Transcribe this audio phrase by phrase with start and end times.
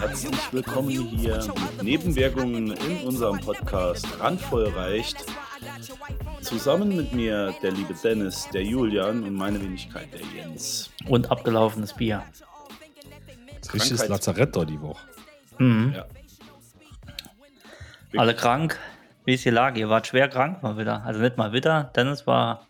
[0.00, 1.40] Herzlich willkommen hier.
[1.82, 5.24] Nebenwirkungen in unserem Podcast Randvoll reicht.
[6.40, 10.90] Zusammen mit mir der liebe Dennis, der Julian und meine Wenigkeit der Jens.
[11.06, 12.22] und abgelaufenes Bier.
[13.72, 15.04] Richtiges Lazarett dort die Woche.
[15.58, 15.94] Mhm.
[15.96, 16.06] Ja.
[18.16, 18.78] Alle krank.
[19.24, 19.80] Wie ist die Lage?
[19.80, 21.02] Ihr wart schwer krank mal wieder.
[21.04, 21.90] Also nicht mal wieder.
[21.94, 22.66] Dennis war,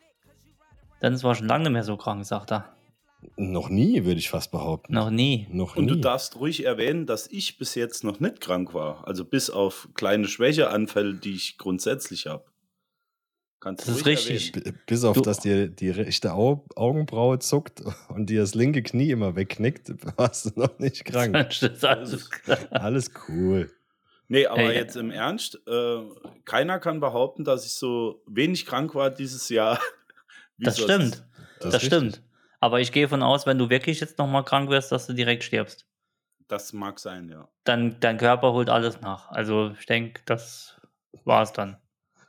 [1.03, 2.65] Dennis war schon lange nicht mehr so krank, sagt er.
[3.37, 4.95] Noch nie, würde ich fast behaupten.
[4.95, 5.49] Noch nie.
[5.51, 5.91] Noch Und nie.
[5.93, 9.07] du darfst ruhig erwähnen, dass ich bis jetzt noch nicht krank war.
[9.09, 12.45] Also bis auf kleine Schwächeanfälle, die ich grundsätzlich habe.
[13.61, 14.53] Kannst Das du ist richtig.
[14.87, 19.11] Bis auf, Du- dass dir die rechte Au Augenbraue zuckt und dir das linke Knie
[19.11, 21.33] immer wegknickt, warst du noch nicht krank.
[21.33, 22.31] Das ist alles.
[22.71, 23.69] Alles cool.
[24.29, 24.77] Nee, aber Hey.
[24.77, 25.99] jetzt im Ernst, äh,
[26.45, 29.81] keiner kann behaupten, dass ich so wenig krank war dieses Jahr.
[30.57, 31.25] wie Das stimmt.
[31.61, 32.23] Das Das, stimmt.
[32.61, 35.45] Aber ich gehe von aus, wenn du wirklich jetzt nochmal krank wirst, dass du direkt
[35.45, 35.87] stirbst.
[36.49, 37.49] Das mag sein, ja.
[37.65, 39.31] Dann dein Körper holt alles nach.
[39.31, 40.81] Also ich denke, das
[41.25, 41.77] war's dann.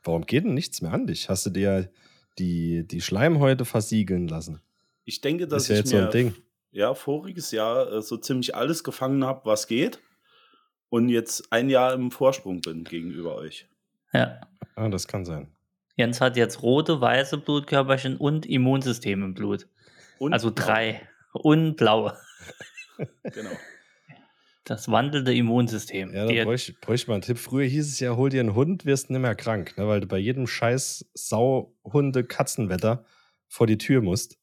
[0.04, 1.28] Warum geht denn nichts mehr an dich?
[1.28, 1.90] Hast du dir
[2.38, 4.60] die, die Schleimhäute versiegeln lassen?
[5.04, 6.34] Ich denke, dass ist ja ich jetzt so mir ein Ding.
[6.70, 10.00] ja voriges Jahr äh, so ziemlich alles gefangen habe, was geht.
[10.90, 13.66] Und jetzt ein Jahr im Vorsprung bin gegenüber euch.
[14.12, 14.40] Ja.
[14.74, 15.48] Ah, das kann sein.
[15.96, 19.68] Jens hat jetzt rote, weiße Blutkörperchen und Immunsystem im Blut.
[20.20, 21.08] Und Also drei.
[21.32, 22.16] Und blaue.
[23.22, 23.50] Genau.
[24.64, 26.12] Das wandelnde Immunsystem.
[26.12, 27.38] Ja, da bräuchte ich mal einen Tipp.
[27.38, 29.88] Früher hieß es ja, hol dir einen Hund, wirst nicht mehr krank, ne?
[29.88, 33.04] weil du bei jedem scheiß Sau-Hunde-Katzenwetter
[33.48, 34.38] vor die Tür musst.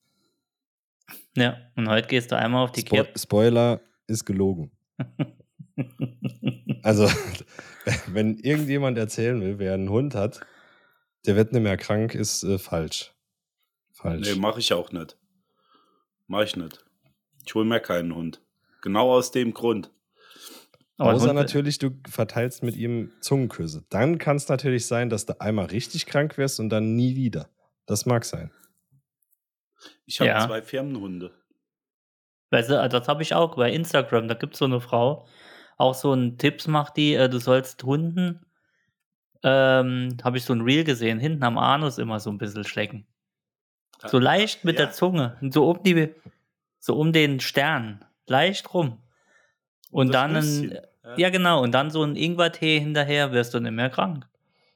[1.36, 3.12] ja, und heute gehst du einmal auf die Spo Kirche.
[3.18, 4.72] Spoiler ist gelogen.
[6.82, 7.08] Also,
[8.08, 10.40] wenn irgendjemand erzählen will, wer einen Hund hat,
[11.26, 13.14] der wird nicht mehr krank, ist äh, falsch.
[13.92, 14.28] Falsch.
[14.28, 15.17] Nee, mache ich auch nicht.
[16.28, 16.84] Mache ich nicht.
[17.46, 18.42] Ich hole mir keinen Hund.
[18.82, 19.92] Genau aus dem Grund.
[20.98, 23.86] Aber Außer Hund- natürlich, du verteilst mit ihm Zungenküsse.
[23.90, 27.50] Dann kann es natürlich sein, dass du einmal richtig krank wirst und dann nie wieder.
[27.86, 28.52] Das mag sein.
[30.06, 30.46] Ich habe Ja.
[30.46, 31.34] zwei Firmenhunde.
[32.50, 34.28] Weißt du, das habe ich auch bei Instagram.
[34.28, 35.28] Da gibt es so eine Frau,
[35.78, 38.46] auch so einen Tipps macht die, äh, du sollst Hunden,
[39.44, 43.06] ähm, habe ich so ein Reel gesehen, hinten am Anus immer so ein bisschen schlecken.
[44.06, 44.86] So leicht mit Ja.
[44.86, 45.38] der Zunge.
[45.52, 46.10] So um die,
[46.80, 48.06] so um den Stern.
[48.28, 48.98] Leicht rum.
[49.92, 50.78] Und, das dann ein, Nüsschen.
[51.18, 54.28] ja genau, und dann so ein Ingwertee hinterher, wirst du nicht mehr krank.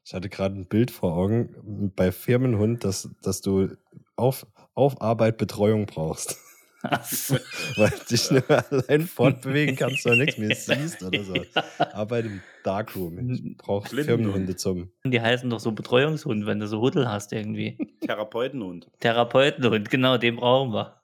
[0.04, 3.76] Ich hatte gerade ein Bild vor Augen bei Firmenhund, dass, dass du
[4.16, 6.38] auf, auf Arbeit Betreuung brauchst.
[6.84, 7.38] Achso.
[7.78, 11.34] Weil du dich mehr allein fortbewegen kannst oder nichts mehr siehst oder so.
[11.78, 13.30] Arbeit im Darkroom.
[13.32, 13.90] Ich brauche.
[13.90, 14.92] Firmenhunde zum.
[15.04, 17.78] Die heißen doch so Betreuungshund, wenn du so Huddel hast irgendwie.
[18.02, 18.90] Therapeutenhund.
[19.00, 21.02] Therapeutenhund, genau, den brauchen wir.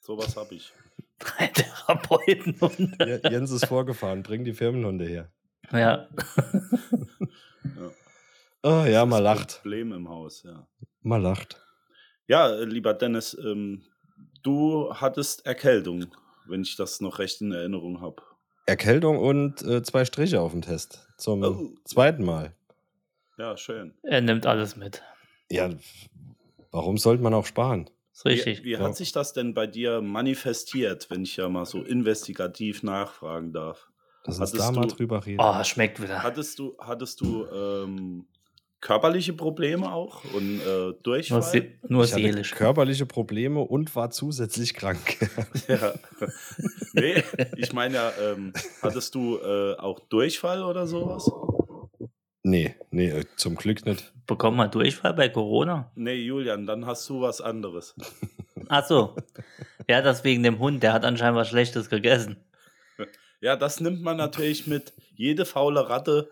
[0.00, 0.72] Sowas habe ich.
[1.18, 3.20] Drei Therapeutenhunde.
[3.30, 5.32] Jens ist vorgefahren, bring die Firmenhunde her.
[5.72, 5.78] Ja.
[5.80, 6.08] Ja.
[8.62, 9.60] Oh ja, Das mal lacht.
[9.62, 10.66] Problem im Haus, ja.
[11.02, 11.60] Mal lacht.
[12.26, 13.82] Ja, lieber Dennis, ähm,
[14.42, 16.06] du hattest Erkältung,
[16.46, 18.22] wenn ich das noch recht in Erinnerung habe.
[18.66, 21.06] Erkältung und äh, zwei Striche auf dem Test.
[21.16, 21.74] Zum Oh.
[21.84, 22.54] zweiten Mal.
[23.38, 23.94] Ja, schön.
[24.02, 25.02] Er nimmt alles mit.
[25.50, 25.70] Ja,
[26.70, 27.88] warum sollte man auch sparen?
[28.12, 28.60] Ist richtig.
[28.60, 28.80] Wie, wie Ja.
[28.80, 33.88] hat sich das denn bei dir manifestiert, wenn ich ja mal so investigativ nachfragen darf?
[34.24, 35.40] Lass uns da mal du- drüber reden.
[35.40, 36.22] Oh, schmeckt wieder.
[36.22, 38.26] Hattest du, hattest du ähm,
[38.80, 41.42] körperliche Probleme auch und äh, Nur, Durchfall?
[41.42, 42.54] se nur ich hatte seelisch.
[42.54, 44.98] körperliche Probleme und war zusätzlich krank.
[45.68, 45.94] Ja.
[46.94, 47.22] nee,
[47.56, 48.52] ich meine ja, ähm,
[48.82, 51.30] hattest du äh, auch Durchfall oder sowas?
[52.42, 54.12] nee, nee, äh, zum Glück nicht.
[54.26, 55.90] Bekommt man Durchfall bei Corona?
[55.94, 57.94] Nee, Julian, dann hast du was anderes.
[58.68, 59.16] Ach so.
[59.88, 60.82] Ja, das wegen dem Hund.
[60.82, 62.36] Der hat anscheinend was Schlechtes gegessen.
[63.40, 64.92] Ja, das nimmt man natürlich mit.
[65.14, 66.28] Jede faule Ratte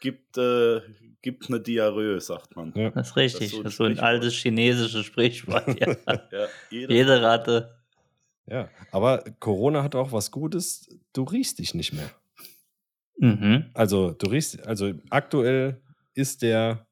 [0.00, 0.80] gibt, äh,
[1.22, 2.72] gibt eine Diarrhoe, sagt man.
[2.74, 2.90] Ja.
[2.90, 3.50] Das ist richtig.
[3.50, 5.66] so ein Das ist so ein altes chinesisches Sprichwort.
[5.80, 5.96] Ja.
[6.30, 7.78] Ja, jede, Jede Ratte.
[8.46, 10.88] Ja, aber Corona hat auch was Gutes.
[11.12, 12.10] Du riechst dich nicht mehr.
[13.18, 13.70] Mhm.
[13.74, 15.82] Also, du riechst, also aktuell
[16.14, 16.86] ist der,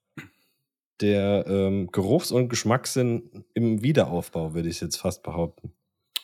[1.00, 5.72] der ähm, Geruchs- und Geschmackssinn im Wiederaufbau, würde ich jetzt fast behaupten.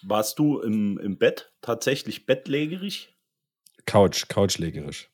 [0.02, 3.14] Warst du im, im Bett tatsächlich bettlägerig?
[3.87, 5.12] Couch, couchlegerisch.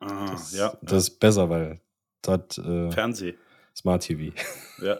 [0.00, 0.76] Ah, Das, ja.
[0.82, 1.80] das ist besser, weil
[2.22, 3.34] das, äh, Fernseh.
[3.76, 4.34] Smart TV.
[4.82, 4.98] Ja.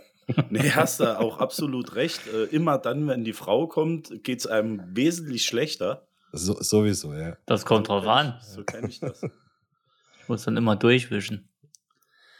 [0.48, 2.20] Nee, hast du auch absolut recht.
[2.28, 6.06] Äh, immer dann, wenn die Frau kommt, geht es einem wesentlich schlechter.
[6.32, 7.36] So, sowieso, ja.
[7.46, 8.38] Das kommt drauf an.
[8.42, 9.22] So kenne ich das.
[9.24, 11.48] Ich muss dann immer durchwischen.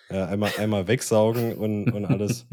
[0.09, 2.47] ja einmal, einmal wegsaugen und, und alles.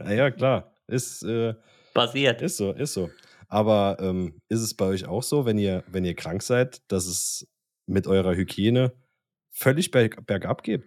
[0.00, 0.72] ja, ja, klar.
[0.86, 1.54] Ist, äh,
[1.94, 2.42] Passiert.
[2.42, 3.08] ist so, ist so.
[3.48, 7.06] Aber ähm, ist es bei euch auch so, wenn ihr, wenn ihr krank seid, dass
[7.06, 7.48] es
[7.86, 8.92] mit eurer Hygiene
[9.50, 10.84] völlig berg, bergab geht?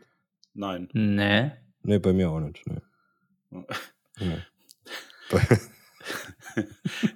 [0.54, 0.90] Nein.
[0.94, 1.52] Nee.
[1.82, 2.66] Nee, bei mir auch nicht.
[2.68, 3.64] Nee.
[4.20, 4.38] Nee.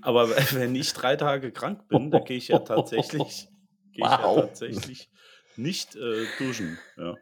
[0.02, 3.48] Aber wenn ich drei Tage krank bin, dann gehe ich ja tatsächlich,
[3.92, 4.36] gehe ich ja Wow.
[4.42, 5.10] tatsächlich
[5.56, 6.78] nicht äh, duschen.
[6.98, 7.16] Ja.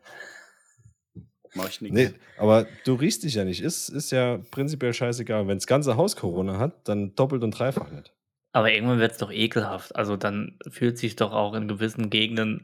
[1.54, 1.96] Mach ich nichts.
[1.96, 3.62] Nee, aber du riechst dich ja nicht.
[3.62, 5.48] Ist, ist ja prinzipiell scheißegal.
[5.48, 8.14] Wenn das ganze Haus Corona hat, dann doppelt und dreifach nicht.
[8.54, 9.96] Aber irgendwann wird es doch ekelhaft.
[9.96, 12.64] Also dann fühlt sich doch auch in gewissen Gegenden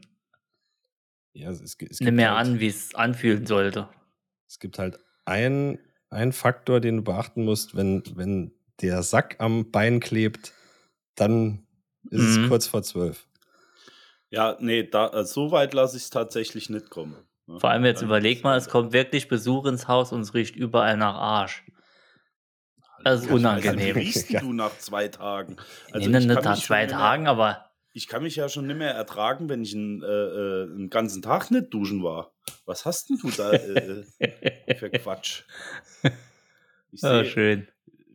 [1.32, 3.88] Ja, es, es, es nicht mehr halt, an, wie es anfühlen sollte.
[4.48, 5.78] Es gibt halt einen,
[6.10, 10.52] einen Faktor, den du beachten musst, wenn, wenn der Sack am Bein klebt,
[11.14, 11.66] dann
[12.10, 12.42] ist Mhm.
[12.44, 13.26] es kurz vor zwölf.
[14.30, 17.16] Ja, nee, da, äh, so weit lasse ich es tatsächlich nicht kommen.
[17.46, 20.20] Ja, Vor allem jetzt dann überleg mal, es es kommt wirklich Besuch ins Haus und
[20.20, 21.64] es riecht überall nach Arsch.
[23.04, 23.78] Das ist unangenehm.
[23.94, 25.56] Wie riechst du nach zwei Tagen?
[25.92, 28.48] Also nee, ich nicht kann nach zwei nicht mehr- Tagen, aber Ich kann mich ja
[28.48, 32.32] schon nicht mehr ertragen, wenn ich einen, äh, äh, einen ganzen Tag nicht duschen war.
[32.66, 34.04] Was hast denn du da äh,
[34.76, 35.42] für Quatsch?
[36.90, 37.68] Ich ja, seh- schön.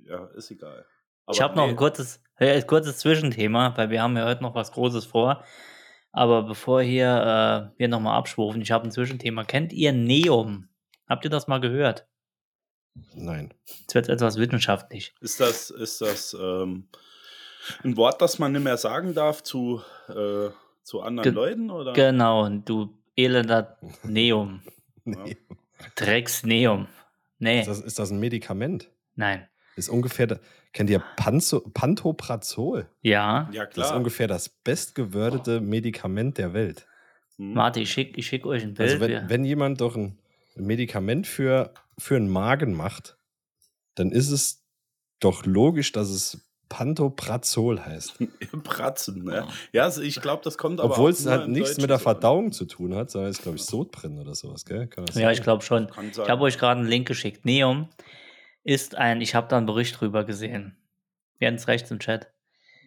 [0.08, 0.86] ja, ist egal.
[1.32, 4.72] Ich habe noch ein kurzes, äh, kurzes Zwischenthema, weil wir haben ja heute noch was
[4.72, 5.44] Großes vor.
[6.12, 9.44] Aber bevor hier äh, wir nochmal abschwufen, ich habe ein Zwischenthema.
[9.44, 10.70] Kennt ihr Neum?
[11.08, 12.08] Habt ihr das mal gehört?
[13.16, 13.54] Nein.
[13.82, 15.14] Jetzt wird etwas wissenschaftlich.
[15.22, 16.88] Ist das, ist das ähm,
[17.84, 20.50] ein Wort, das man nicht mehr sagen darf zu, äh,
[20.84, 21.70] zu anderen Ge- Leuten?
[21.72, 21.94] Oder?
[21.94, 24.62] Genau, du elender Neum.
[25.06, 25.36] Nee.
[25.96, 26.88] Drecks Neum.
[27.40, 28.90] Nee, Ist, das, ist das ein Medikament?
[29.16, 29.48] nein.
[29.76, 30.40] Ist ungefähr,
[30.72, 32.88] kennt ihr Panzo, Pantoprazol?
[33.02, 33.98] Ja, Ja, Das ist klar.
[33.98, 36.88] ungefähr das bestgewördete Medikament der Welt.
[37.38, 37.56] Hm.
[37.56, 38.92] warte, ich schicke ich schick euch ein Bild.
[38.92, 40.20] Also wenn, wenn jemand doch ein
[40.56, 43.18] Medikament für, für einen Magen macht,
[43.96, 44.64] dann ist es
[45.20, 48.18] doch logisch, dass es Pantoprazol heißt.
[48.64, 49.48] Pratzen, ne?
[49.74, 52.04] Ja, also ich glaube, das kommt aber Obwohl es halt nichts Deutschen mit der an.
[52.04, 54.88] Verdauung zu tun hat, sondern es ist, glaube ich, Sodbrennen oder sowas, gell?
[54.88, 55.34] Kann das ja, sein?
[55.34, 55.88] ich glaube schon.
[56.12, 57.46] Ich habe euch gerade einen Link geschickt.
[57.46, 57.90] Neum
[58.64, 60.76] ist ein, ich habe da einen Bericht drüber gesehen.
[61.40, 62.32] Ganz rechts im Chat.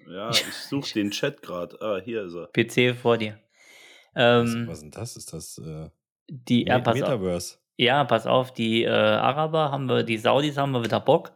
[0.08, 1.80] Ja, ich suche den Chat gerade.
[1.80, 2.48] Ah, hier ist er.
[2.48, 3.38] PC vor dir.
[4.14, 5.16] Was, Ähm, was ist denn das?
[5.16, 5.90] Ist das äh,
[6.28, 7.58] die, Me- Metaverse?
[7.76, 11.32] Ja, pass auf, die äh, Araber haben wir, die Saudis haben wir wieder Bock.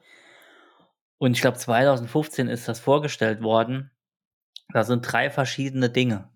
[1.19, 3.91] Und ich glaube, 2015 ist das vorgestellt worden.
[4.73, 6.31] Da sind drei verschiedene Dinge.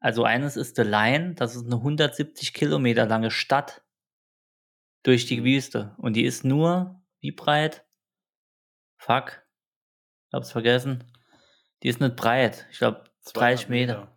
[0.00, 3.82] Also eines ist The Line, das ist eine 170 Kilometer lange Stadt
[5.04, 5.94] durch die Wüste.
[5.98, 7.86] Und die ist nur, wie breit?
[8.96, 9.42] Fuck.
[10.32, 11.04] Hab's vergessen.
[11.82, 12.66] Die ist nicht breit.
[12.70, 13.94] Ich glaube, 30 Meter.
[13.94, 14.13] Ja.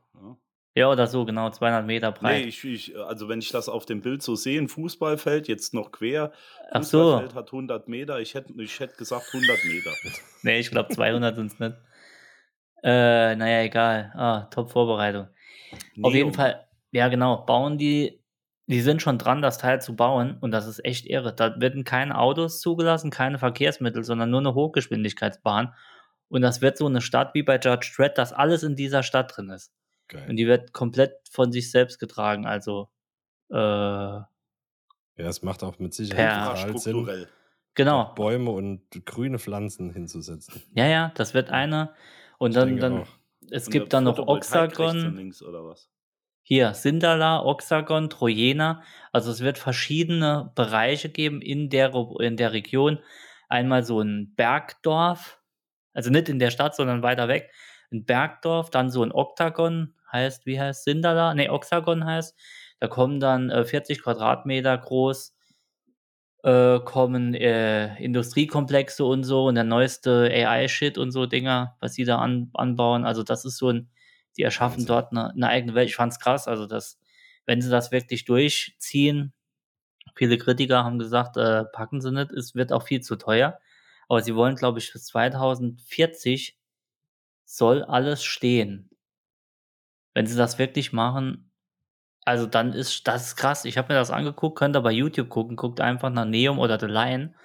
[0.77, 2.44] Ja, oder so, genau, 200 Meter breit.
[2.44, 5.74] Nee, ich, ich, also wenn ich das auf dem Bild so sehe, ein Fußballfeld, jetzt
[5.74, 6.31] noch quer.
[6.69, 7.00] Ach so.
[7.00, 8.19] Fußballfeld hat 100 Meter.
[8.19, 9.91] Ich hätte ich hätt gesagt 100 Meter.
[10.44, 11.74] Nee, ich glaube 200 sind es nicht.
[12.83, 14.13] Äh, naja, egal.
[14.13, 15.29] Ah, Top-Vorbereitung.
[16.03, 16.31] Auf jeden.
[16.31, 18.21] Fall, ja genau, bauen die,
[18.68, 21.33] die sind schon dran, das Teil zu bauen und das ist echt irre.
[21.33, 25.74] Da werden keine Autos zugelassen, keine Verkehrsmittel, sondern nur eine Hochgeschwindigkeitsbahn.
[26.29, 29.36] Und das wird so eine Stadt wie bei Judge Dredd, dass alles in dieser Stadt
[29.36, 29.74] drin ist.
[30.08, 30.30] Geil.
[30.30, 32.46] Und die wird komplett von sich selbst getragen.
[32.46, 32.90] Also,
[33.52, 34.28] äh, Ja,
[35.18, 37.28] es macht auch mit Sicherheit total Sinn,
[37.74, 38.14] genau.
[38.14, 40.62] Bäume und grüne Pflanzen hinzusetzen.
[40.74, 41.94] Ja, ja, das wird eine.
[42.38, 43.08] Und Ich dann, dann auch.
[43.50, 45.16] es Und gibt dann noch Oxagon.
[45.16, 45.90] links oder was?
[46.44, 48.82] Hier, Sindala, Oxagon, Trojena.
[49.12, 53.00] Also es wird verschiedene Bereiche geben in der, in der Region.
[53.50, 55.42] Einmal so ein Bergdorf,
[55.94, 57.52] also nicht in der Stadt, sondern weiter weg.
[57.92, 61.34] Ein Bergdorf, dann so ein Oktagon, heißt, wie heißt Sindala?
[61.34, 62.36] Ne, Oxagon heißt.
[62.80, 65.34] Da kommen dann äh, 40 Quadratmeter groß,
[66.44, 72.06] äh, kommen äh, Industriekomplexe und so und der neueste AI-Shit und so Dinger, was sie
[72.06, 73.06] da an, anbauen.
[73.06, 73.90] Also das ist so ein,
[74.38, 74.88] die erschaffen Wahnsinn.
[74.88, 75.90] dort eine, eine eigene Welt.
[75.90, 77.00] Ich fand's krass, also das,
[77.46, 79.34] wenn sie das wirklich durchziehen,
[80.16, 83.60] viele Kritiker haben gesagt, äh, packen sie nicht, es wird auch viel zu teuer.
[84.10, 86.58] Aber sie wollen, glaube ich, bis 2040
[87.46, 88.90] soll alles stehen.
[90.17, 91.51] Wenn sie das wirklich machen,
[92.25, 93.65] also dann ist das ist krass.
[93.65, 96.79] Ich habe mir das angeguckt, könnt ihr bei YouTube gucken, guckt einfach nach Neum oder
[96.79, 97.36] The Lion.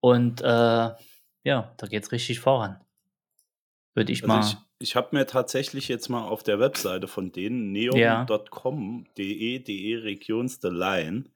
[0.00, 2.84] Und äh, ja, da geht's richtig voran.
[3.94, 4.40] Würde ich mal.
[4.40, 8.26] Also ich ich habe mir tatsächlich jetzt mal auf der Webseite von denen Ja.
[8.26, 11.30] neom.com, de, de Regions the Line,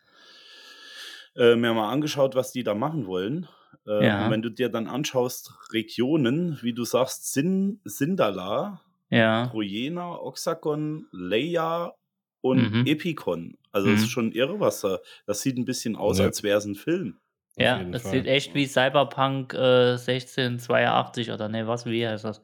[1.36, 3.48] äh, mir mal angeschaut, was die da machen wollen.
[3.86, 4.24] Äh, Ja.
[4.26, 8.82] und wenn du dir dann anschaust, Regionen, wie du sagst, Sin, Sindala,
[9.14, 9.46] Ja.
[9.48, 11.94] Trojena, Oxagon, Leia
[12.40, 12.86] und Mhm.
[12.86, 13.56] Epicon.
[13.72, 14.04] Also das Mhm.
[14.04, 14.98] ist schon irre, was da.
[15.26, 16.24] Das sieht ein bisschen aus, Ja.
[16.26, 17.18] als wäre es ein Film.
[17.56, 18.12] Auf Ja, das Fall.
[18.12, 22.42] sieht echt wie Cyberpunk äh, 1682 oder ne, was, wie heißt das?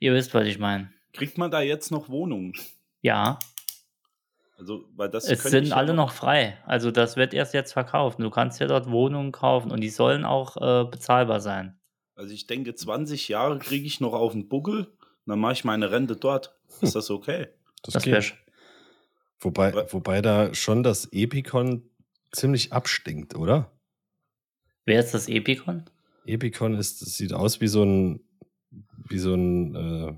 [0.00, 0.90] Ihr wisst, was ich meine.
[1.12, 2.52] Kriegt man da jetzt noch Wohnungen?
[3.02, 3.38] Ja,
[4.58, 6.56] Also, weil das es sind alle noch frei.
[6.64, 8.18] Also das wird erst jetzt verkauft.
[8.18, 11.78] Du kannst ja dort Wohnungen kaufen und die sollen auch äh, bezahlbar sein.
[12.14, 14.86] Also ich denke, 20 Jahre kriege ich noch auf den Buckel,
[15.26, 16.56] dann mache ich meine Rente dort.
[16.80, 17.48] Ist das okay?
[17.82, 18.12] Das, Das geht.
[18.14, 18.24] wäre
[19.38, 21.82] Wobei, wobei da schon das Epicon
[22.32, 23.70] ziemlich abstinkt, oder?
[24.86, 25.84] Wer ist das Epicon?
[26.24, 28.20] Epicon ist, das sieht aus wie so ein,
[29.08, 30.14] wie so ein äh,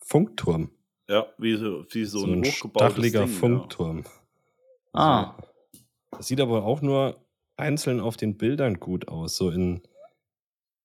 [0.00, 0.70] Funkturm.
[1.08, 4.04] Ja, wie so, wie so, ein, hochgebautes stacheliger Ding, Funkturm.
[4.92, 5.36] Ah.
[5.72, 5.78] So.
[6.18, 7.24] Das sieht aber auch nur
[7.56, 9.36] einzeln auf den Bildern gut aus.
[9.36, 9.82] So in,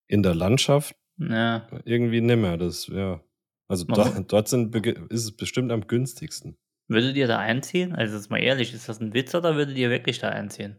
[0.08, 1.68] in der Landschaft Ja.
[1.86, 2.58] irgendwie nimmer.
[2.58, 3.22] Das, ja.
[3.72, 6.58] Also Man dort, sind, ist es bestimmt am günstigsten.
[6.90, 7.96] Würdet ihr da einziehen?
[7.96, 10.76] Also jetzt mal ehrlich, ist das ein Witz oder würdet ihr wirklich da einziehen?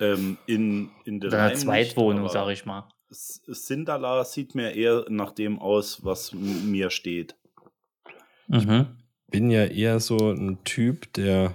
[0.00, 2.88] Ähm, in, in der Leim Zweitwohnung, nicht, sag aber ich mal.
[3.10, 7.36] Sindala sieht mir eher nach dem aus, was mir steht.
[8.48, 8.96] Mhm.
[9.28, 11.54] Bin ja eher so ein Typ, der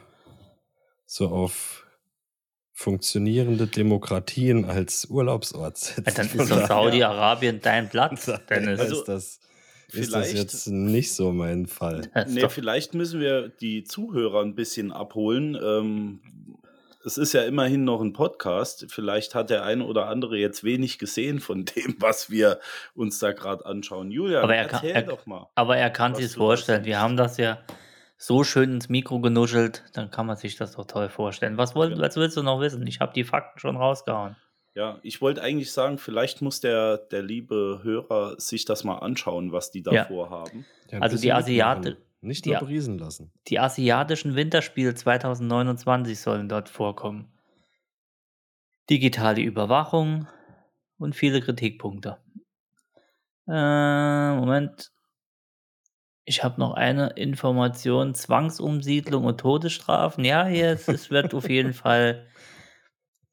[1.07, 1.87] so auf
[2.71, 6.07] funktionierende Demokratien als Urlaubsort setzt.
[6.07, 8.79] Ja, dann ist doch Saudi-Arabien dein Platz, Dennis.
[8.79, 9.39] Also, ist das,
[9.93, 12.09] ist das vielleicht- jetzt nicht so mein Fall.
[12.27, 15.57] Nee, vielleicht müssen wir die Zuhörer ein bisschen abholen.
[15.61, 16.21] Ähm,
[17.03, 18.85] es ist ja immerhin noch ein Podcast.
[18.89, 22.59] Vielleicht hat der eine oder andere jetzt wenig gesehen von dem, was wir
[22.93, 24.11] uns da gerade anschauen.
[24.11, 25.47] Julian, Aber er kann- erzähl er- doch mal.
[25.55, 26.85] Aber er kann sich vorstellen.
[26.85, 27.59] Wir haben das ja
[28.17, 31.57] so schön ins Mikro genuschelt, dann kann man sich das doch toll vorstellen.
[31.57, 32.03] Was, wollt, Genau.
[32.05, 32.85] was willst du noch wissen?
[32.85, 34.35] Ich habe die Fakten schon rausgehauen.
[34.73, 39.51] Ja, ich wollte eigentlich sagen, vielleicht muss der, der liebe Hörer sich das mal anschauen,
[39.51, 40.05] was die da Ja.
[40.05, 40.65] vorhaben.
[40.89, 42.05] Ja, Also die bisschen Asiate- mitmachen.
[42.23, 43.31] Nicht die nur briesen lassen.
[43.47, 47.31] Die asiatischen Winterspiele 2029 sollen dort vorkommen.
[48.91, 50.27] Digitale Überwachung
[50.99, 52.17] und viele Kritikpunkte.
[53.47, 54.91] Äh, Moment.
[56.25, 58.13] Ich habe noch eine Information.
[58.13, 60.23] Zwangsumsiedlung und Todesstrafen.
[60.23, 62.27] Ja, jetzt, es wird auf jeden Fall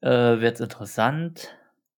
[0.01, 0.09] äh,
[0.41, 1.55] wird's interessant.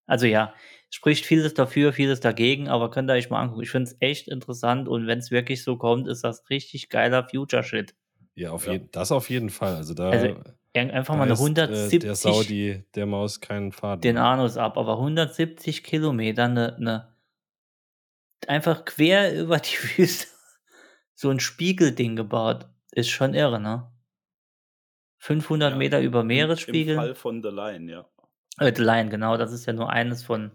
[0.08, 0.54] Also ja,
[0.90, 3.64] es spricht vieles dafür, vieles dagegen, aber könnt ihr euch mal angucken.
[3.64, 7.28] Ich finde es echt interessant und wenn es wirklich so kommt, ist das richtig geiler
[7.28, 7.96] Future-Shit.
[8.36, 8.74] Ja, auf Ja.
[8.74, 9.76] jeden, das auf jeden Fall.
[9.76, 10.36] Also da Also,
[10.74, 14.02] Einfach mal eine reißt, äh, 170 der Saudi der Maus keinen Faden.
[14.02, 17.16] den Anus ab, aber 170 Kilometer eine, eine
[18.48, 20.28] einfach quer über die Wüste
[21.16, 22.68] so ein Spiegelding gebaut.
[22.92, 23.92] Ist schon irre, ne?
[25.24, 26.96] 500 Ja, Meter über Im Meeresspiegel.
[26.96, 28.06] Fall von The Line, ja.
[28.58, 30.50] Äh, The Line, genau, das ist ja nur eines von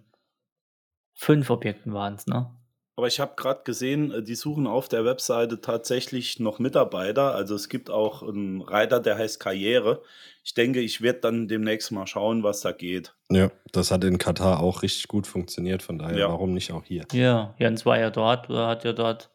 [1.15, 2.51] fünf Objekten waren es, ne?
[2.99, 7.35] Aber ich habe gerade gesehen, äh, die suchen auf der Webseite tatsächlich noch Mitarbeiter.
[7.35, 10.03] Also es gibt auch einen Reiter, der heißt Karriere.
[10.43, 13.15] Ich denke, ich werde dann demnächst mal schauen, was da geht.
[13.31, 15.83] Ja, das hat in Katar auch richtig gut funktioniert.
[15.83, 16.29] Von daher, Ja.
[16.29, 17.05] warum nicht auch hier?
[17.13, 19.31] Ja, Jens war ja dort, er hat ja dort.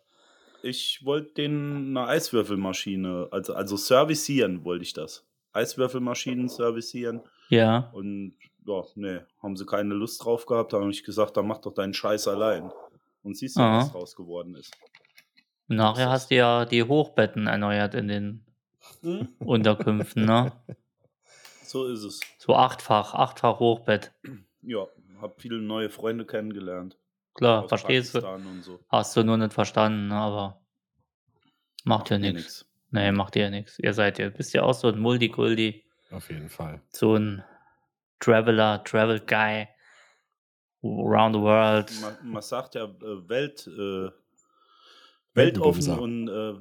[0.64, 5.26] Ich wollte den eine Eiswürfelmaschine, also, also servicieren wollte ich das.
[5.54, 7.22] Eiswürfelmaschinen servicieren.
[7.50, 8.34] Ja, Und
[8.66, 10.72] ja, nee, haben sie keine Lust drauf gehabt.
[10.74, 12.72] Da habe ich gesagt, dann mach doch deinen Scheiß allein.
[13.24, 14.72] Und siehst du, was draus geworden ist.
[15.68, 18.46] und nachher hast du ja die Hochbetten erneuert in den
[19.40, 20.52] Unterkünften, ne?
[21.64, 22.20] So ist es.
[22.38, 24.12] So achtfach, achtfach Hochbett.
[24.62, 24.88] Ja,
[25.22, 26.98] habe viele neue Freunde kennengelernt.
[27.34, 28.22] Klar, verstehst du.
[28.62, 28.80] So.
[28.90, 30.62] Hast du nur nicht verstanden, aber
[31.84, 32.66] macht ja nichts.
[32.92, 33.80] Nee, macht ja nichts.
[33.80, 36.82] Ihr seid ja, bist ja auch so ein Multikulti, Auf jeden Fall.
[36.90, 37.44] so ein
[38.20, 39.68] Traveler, Travel Guy,
[40.84, 41.92] around the world.
[42.02, 44.10] Man, man sagt ja äh, Welt, äh,
[45.34, 46.54] weltoffen und äh,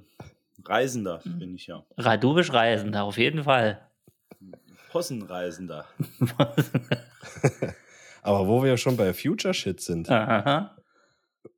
[0.65, 1.85] Reisender bin ich ja.
[2.19, 3.89] Du bist Reisender, auf jeden Fall.
[4.93, 5.87] Possenreisender.
[8.23, 10.77] Aber wo wir schon bei Future Shit sind, Aha.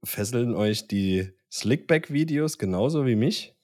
[0.05, 3.55] fesseln euch die Slickback-Videos genauso wie mich?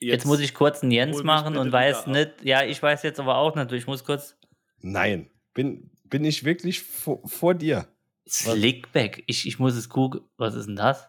[0.00, 3.36] Jetzt, muss ich kurz einen Jens machen und weiß nicht, ja, ich weiß jetzt aber
[3.36, 4.36] auch nicht, ich muss kurz.
[4.80, 5.30] Nein.
[5.54, 7.88] Bin, bin ich wirklich vor, vor dir?
[8.28, 10.24] Slickback, ich, ich muss es googeln.
[10.36, 11.08] Was ist denn das?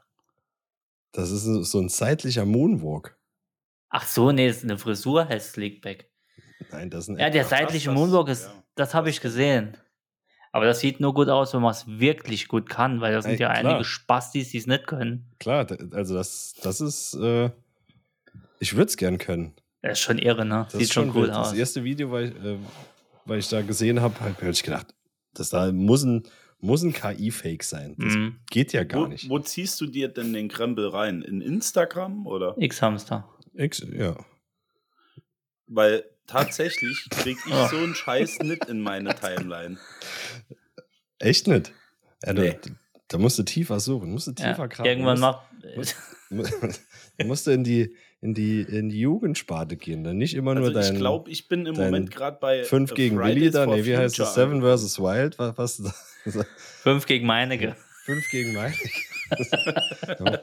[1.12, 3.18] Das ist so ein seitlicher Moonwalk.
[3.90, 6.10] Ach so, nee, das ist eine Frisur heißt Slickback.
[6.72, 8.64] Nein, das ist ein Ja, der seitliche das, Moonwalk ist, ja.
[8.76, 9.78] das habe ich gesehen.
[10.56, 13.34] Aber das sieht nur gut aus, wenn man es wirklich gut kann, weil da sind
[13.34, 13.72] Ey, ja klar.
[13.74, 15.26] einige Spastis, die es nicht können.
[15.38, 17.50] Klar, also das, das ist, äh,
[18.60, 19.54] ich würde es gern können.
[19.82, 20.66] Das ist schon irre, ne?
[20.72, 21.50] Das Sieht schon cool aus.
[21.50, 22.58] Das erste Video war, ich, äh,
[23.26, 24.96] weil ich da gesehen habe, habe ich gedacht,
[25.34, 26.24] das da muss ein,
[26.62, 27.96] muss ein KI-Fake sein.
[27.98, 28.40] Das Mhm.
[28.50, 29.30] geht ja Wo, gar nicht.
[29.30, 31.22] wo ziehst du dir denn den Krempel rein?
[31.22, 32.56] In Instagram oder?
[32.58, 33.28] X-Hamster.
[33.56, 34.16] X, ja.
[35.68, 37.68] Weil tatsächlich krieg ich Oh.
[37.70, 39.78] so einen Scheiß nicht in meine Timeline.
[41.20, 41.72] Echt nicht?
[42.26, 42.60] Ja, da, Nee.
[43.08, 44.90] da musst du tiefer suchen, musst du Ja, tiefer graben.
[44.90, 45.96] irgendwann musst,
[46.32, 46.80] macht.
[47.18, 50.68] Da musst du in die, in die, in die Jugendsparte gehen, dann nicht immer nur
[50.68, 53.52] Also ich dein glaube, ich bin im Moment gerade bei 5 äh, gegen Fridays Willi
[53.52, 54.34] da, nee, wie heißt das?
[54.36, 56.46] Seven versus Wild, was, was
[56.82, 57.76] Fünf gegen Meinecke.
[58.06, 58.78] 5 gegen Mike.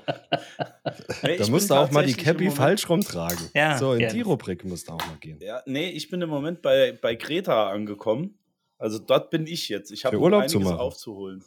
[1.22, 3.48] Nee, Da ich musst du auch mal die Cappy falsch rumtragen.
[3.54, 4.14] Ja, so, in gerne.
[4.14, 5.38] die Rubrik musst du auch mal gehen.
[5.40, 8.38] Ja, nee, ich bin im Moment bei, bei Greta angekommen.
[8.78, 9.92] Also dort bin ich jetzt.
[9.92, 10.78] Ich habe Urlaub einiges zu machen.
[10.78, 11.44] aufzuholen.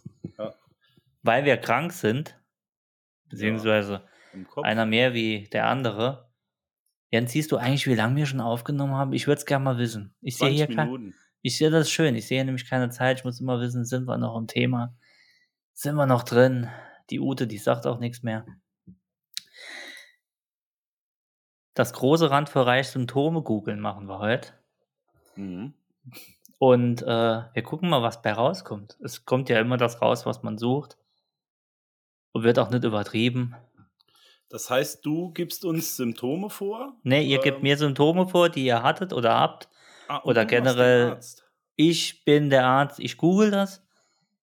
[1.23, 2.39] Weil wir krank sind,
[3.29, 4.01] beziehungsweise
[4.49, 4.63] Kopf.
[4.63, 6.29] einer mehr wie der andere.
[7.11, 9.11] Jens, siehst du eigentlich, wie lange wir schon aufgenommen haben?
[9.13, 10.13] Ich würde es gerne mal wissen.
[10.21, 11.13] Ich sehe 20 hier kein.
[11.41, 12.15] Ich sehe das schön.
[12.15, 13.19] Ich sehe nämlich keine Zeit.
[13.19, 14.95] Ich muss immer wissen, sind wir noch im Thema?
[15.77, 16.69] Sind wir noch drin?
[17.09, 18.45] Die Ute, die sagt auch nichts mehr.
[21.73, 24.53] Das große Rand für Reich Symptome googeln machen wir heute.
[25.35, 25.73] Mhm.
[26.59, 28.97] Und äh, wir gucken mal, was bei rauskommt.
[29.03, 30.97] Es kommt ja immer das raus, was man sucht.
[32.31, 33.53] Und wird auch nicht übertrieben.
[34.47, 36.95] Das heißt, du gibst uns Symptome vor?
[37.03, 39.67] Ne, ihr gebt Ähm, mir Symptome vor, die ihr hattet oder habt.
[40.07, 41.19] ah, oder generell-.
[41.75, 43.85] Ich bin der Arzt, ich google das.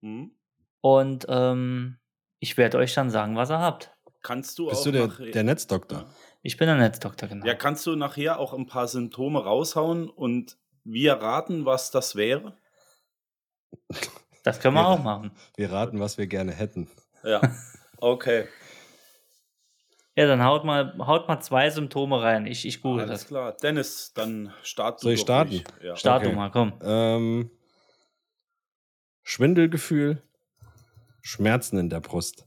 [0.01, 0.35] Mhm.
[0.81, 1.97] Und ähm,
[2.39, 3.91] ich werde euch dann sagen, was ihr habt.
[4.23, 6.05] Kannst du Bist auch du der, der Netzdoktor?
[6.43, 7.45] Ich bin der Netzdoktor, genau.
[7.45, 12.57] Ja, kannst du nachher auch ein paar Symptome raushauen und wir raten, was das wäre?
[14.43, 14.87] das können wir Ja.
[14.87, 15.31] auch machen.
[15.55, 16.89] Wir raten, was wir gerne hätten.
[17.23, 17.41] Ja.
[17.97, 18.47] Okay.
[20.15, 22.45] Ja, dann haut mal, haut mal zwei Symptome rein.
[22.45, 23.27] Ich, ich google Alles das.
[23.27, 23.53] klar.
[23.53, 25.63] Dennis, dann start du Soll ich starten?
[25.81, 25.95] Ja.
[25.95, 26.31] Start Okay.
[26.31, 26.73] du mal, komm.
[26.83, 27.51] Ähm,
[29.23, 30.21] Schwindelgefühl,
[31.21, 32.45] Schmerzen in der Brust.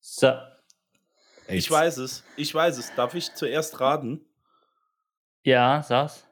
[0.00, 0.26] So.
[0.26, 1.64] AIDS.
[1.64, 2.24] Ich weiß es.
[2.36, 2.94] Ich weiß es.
[2.94, 4.24] Darf ich zuerst raten?
[5.42, 6.26] Ja, sag's.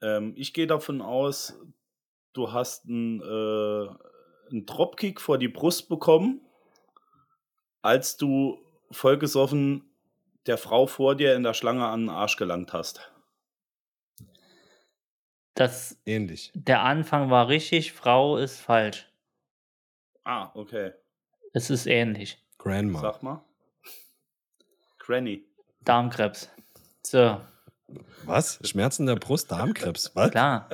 [0.00, 1.54] Ähm, ich gehe davon aus,
[2.32, 3.88] du hast einen, äh,
[4.50, 6.40] einen Dropkick vor die Brust bekommen,
[7.82, 8.58] als du
[8.90, 9.88] vollgesoffen
[10.46, 13.11] der Frau vor dir in der Schlange an den Arsch gelangt hast.
[15.54, 16.50] Das, Ähnlich.
[16.54, 19.08] der Anfang war richtig, Frau ist falsch.
[20.24, 20.92] Ah, okay.
[21.52, 22.38] Es ist ähnlich.
[22.58, 23.00] Grandma.
[23.00, 23.44] Sag mal.
[24.98, 25.44] Granny.
[25.84, 26.48] Darmkrebs.
[27.04, 27.40] So,
[28.24, 28.60] Was?
[28.62, 30.12] Schmerzen in der Brust, Darmkrebs.
[30.14, 30.30] Was?
[30.30, 30.70] klar.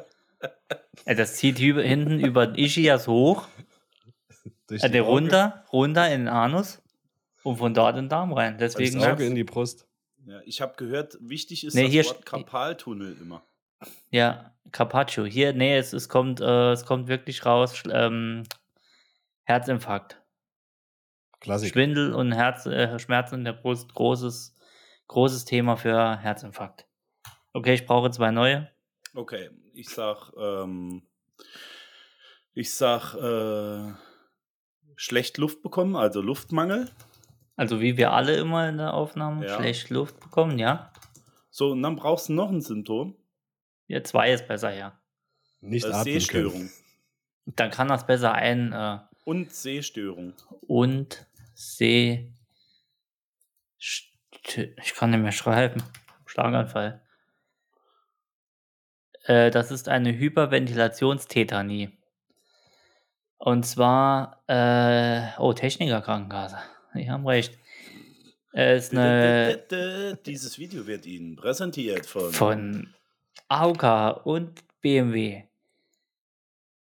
[1.07, 3.49] Äh, Das zieht über, hinten über den Ischias hoch,
[4.69, 6.81] Durch äh, die der Auge- runter, runter in den Anus
[7.43, 8.59] und von dort in den Darm rein.
[8.59, 9.87] Das Deswegen Auge in die Brust.
[10.27, 13.43] Ja, ich habe gehört, wichtig ist Nee, das hier Wort Karpaltunnel immer.
[14.11, 15.25] Ja, Carpaccio.
[15.25, 17.83] Hier, nee, es, es, kommt, äh, es kommt wirklich raus.
[17.91, 18.45] Ähm,
[19.45, 20.21] Herzinfarkt.
[21.41, 21.73] Klassiker.
[21.73, 23.95] Schwindel und Herz, äh, Schmerzen in der Brust.
[23.95, 24.55] Großes,
[25.07, 26.87] großes Thema für Herzinfarkt.
[27.53, 28.71] Okay, ich brauche zwei neue.
[29.14, 31.03] Okay, ich sag, ähm,
[32.55, 33.95] ich sag, äh,
[34.97, 36.91] schlecht Luft bekommen, also Luftmangel.
[37.57, 39.57] Also wie wir alle immer in der Aufnahme Ja.
[39.57, 40.93] schlecht Luft bekommen, ja.
[41.51, 43.17] So, und dann brauchst du noch ein Symptom.
[43.88, 44.98] Ja, zwei ist besser, ja.
[45.61, 46.53] Nicht Äh, Sehstörung.
[46.53, 46.70] können.
[47.46, 50.35] Dann kann das besser ein äh, Und Sehstörung.
[50.66, 51.27] und.
[51.61, 52.29] St-
[54.83, 55.83] Ich kann nicht mehr schreiben.
[56.27, 57.03] Schlaganfall.
[59.24, 61.90] Äh, das ist eine Hyperventilationstätanie.
[63.38, 66.59] Und zwar, äh, oh, Technikerkrankenkasse.
[66.94, 67.59] Die haben recht.
[68.53, 72.33] Es ist eine Dieses Video wird Ihnen präsentiert von.
[72.33, 72.94] von
[73.49, 75.45] AOK und BMW.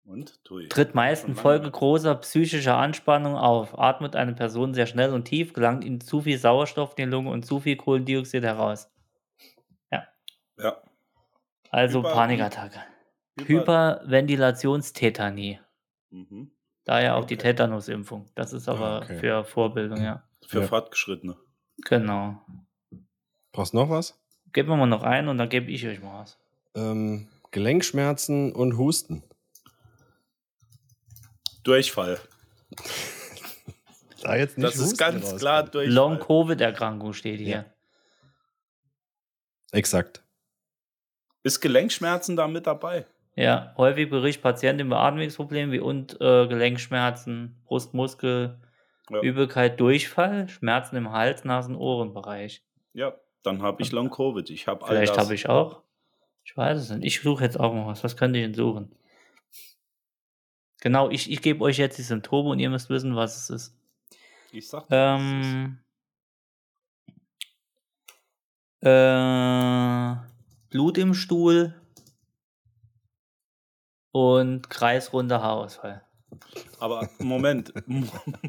[0.06, 0.44] Und?
[0.44, 0.68] Tui.
[0.70, 1.72] Tritt meist her.
[1.72, 3.78] großer psychischer Anspannung auf.
[3.78, 7.30] Atmet eine Person sehr schnell und tief, gelangt ihnen zu viel Sauerstoff in die Lunge
[7.30, 8.90] und zu viel Kohlendioxid heraus.
[10.62, 10.82] Ja.
[11.70, 12.80] Also Hyper- Panikattacke.
[13.40, 15.60] Hyper- Hyperventilationstätanie.
[16.10, 16.52] Mhm.
[16.84, 17.44] Daher auch die Okay.
[17.44, 18.26] Tetanusimpfung.
[18.36, 19.20] Das ist aber Ah, okay.
[19.20, 20.24] für Vorbildung, ja.
[20.48, 20.68] Für Ja.
[20.68, 21.38] Fortgeschrittene.
[21.86, 22.42] Genau.
[23.52, 24.20] Brauchst du noch was?
[24.54, 26.38] Geben wir mal noch ein und dann gebe ich euch mal was.
[26.76, 29.24] Ähm, Gelenkschmerzen und Husten.
[31.64, 32.20] Durchfall.
[34.22, 35.94] Da jetzt Das ist ganz klar Durchfall.
[35.94, 37.50] Long-Covid-Erkrankung steht hier.
[37.50, 37.66] Ja.
[39.72, 40.24] Exakt.
[41.44, 43.06] Ist Gelenkschmerzen da mit dabei?
[43.36, 48.60] Ja, häufig berichtet Patienten über Atemwegsprobleme wie und äh, Gelenkschmerzen, Brustmuskel,
[49.10, 49.22] Ja.
[49.22, 52.64] Übelkeit, Durchfall, Schmerzen im Hals, Nasen, Ohrenbereich.
[52.94, 53.14] Ja.
[53.44, 54.50] Dann habe ich Long Covid.
[54.50, 55.82] Ich habe Vielleicht habe ich auch.
[56.44, 57.06] Ich weiß es nicht.
[57.06, 58.04] Ich suche jetzt auch mal was.
[58.04, 58.96] Was könnte ich denn suchen?
[60.82, 63.78] Genau, ich, ich gebe euch jetzt die Symptome und ihr müsst wissen, was es ist.
[64.52, 65.18] Ich sag dir.
[65.20, 65.80] Ähm,
[68.82, 70.16] äh,
[70.70, 71.76] Blut im Stuhl
[74.12, 76.04] und kreisrunder Haarausfall.
[76.80, 77.74] Aber Moment.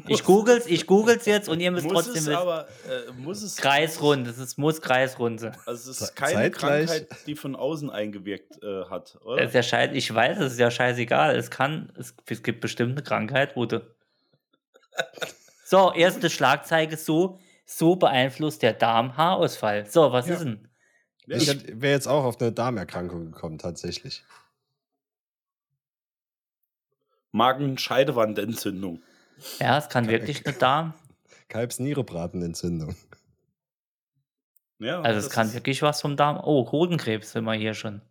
[0.07, 2.35] Ich googles, ich googles jetzt und ihr müsst muss trotzdem es wissen.
[2.35, 5.55] aber äh, muss es Kreisrund, es ist, muss kreisrund sein.
[5.65, 9.41] Also es ist keine zeitgleich- Krankheit, die von außen eingewirkt äh, hat, oder?
[9.43, 11.35] ist ja scheiß, ich weiß, es ist ja scheißegal.
[11.35, 13.81] Es kann, es, es gibt bestimmt eine Krankheit, wo du.
[15.65, 19.85] So, erste Schlagzeige so, so beeinflusst der Darm Haarausfall.
[19.89, 20.33] So, was Ja.
[20.33, 20.67] ist denn?
[21.27, 24.25] Ich wäre jetzt auch auf eine Darmerkrankung gekommen, tatsächlich.
[27.31, 29.01] Magenscheidewandentzündung.
[29.59, 30.93] Ja, es kann wirklich eine Darm.
[31.49, 32.95] Kalbsnierebratenentzündung.
[34.79, 36.39] Ja, Also es kann wirklich was vom Darm.
[36.43, 38.01] Oh, Hodenkrebs sind wir hier schon.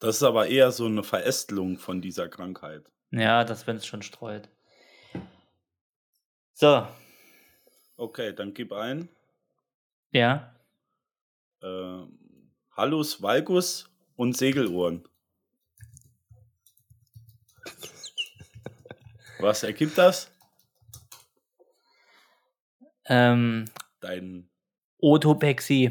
[0.00, 2.84] Das ist aber eher so eine Verästelung von dieser Krankheit.
[3.10, 4.48] Ja, das, wenn es schon streut.
[6.52, 6.86] So,
[7.96, 9.08] Okay, dann gib ein.
[10.10, 10.50] ja.
[11.62, 12.02] Äh,
[12.76, 15.08] Hallus valgus und Segelohren.
[19.38, 20.30] Was ergibt das?
[23.06, 23.66] Ähm,
[24.00, 24.48] Dein,
[24.98, 25.90] Otopexie.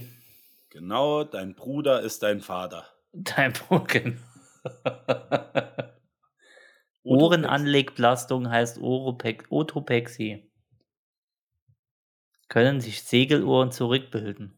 [0.69, 2.87] genau, dein Bruder ist dein Vater.
[3.11, 4.19] Dein Brocken.
[7.03, 10.49] Ohrenanlegbelastung heißt Oropex Otopexie.
[12.47, 14.57] Können sich Segelohren zurückbilden.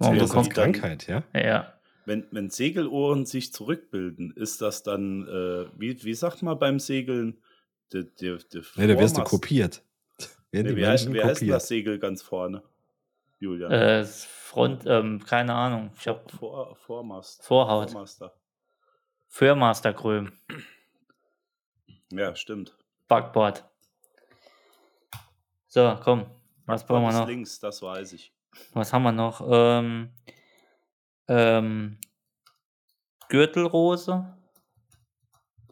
[0.00, 1.22] Oh, als kommst, dann- Krankheit, ja?
[1.34, 1.77] ja.
[2.08, 7.36] Wenn, wenn Segelohren sich zurückbilden, ist das dann, äh, wie, wie sagt man beim Segeln?
[7.92, 9.82] Der, der, der Ne, da wirst du kopiert.
[10.50, 11.68] Werden Nee, die heißt, Menschen heißt denn das.
[11.68, 12.62] Segel ganz vorne?
[13.38, 13.68] Julia.
[13.68, 15.90] Äh, Front, ähm, keine Ahnung.
[15.98, 17.44] Ich hab Vor, Vormast.
[17.44, 17.90] Vorhaut.
[17.90, 18.32] Vormaster.
[19.26, 20.32] Förmasterkröm.
[22.10, 22.74] Ja, stimmt.
[23.06, 23.68] Backboard.
[25.66, 26.24] So, komm.
[26.64, 27.28] Was brauchen wir noch?
[27.28, 28.32] links, das weiß ich.
[28.72, 29.46] Was haben wir noch?
[29.46, 30.10] Ähm,
[31.28, 31.98] ähm,
[33.28, 34.34] Gürtelrose.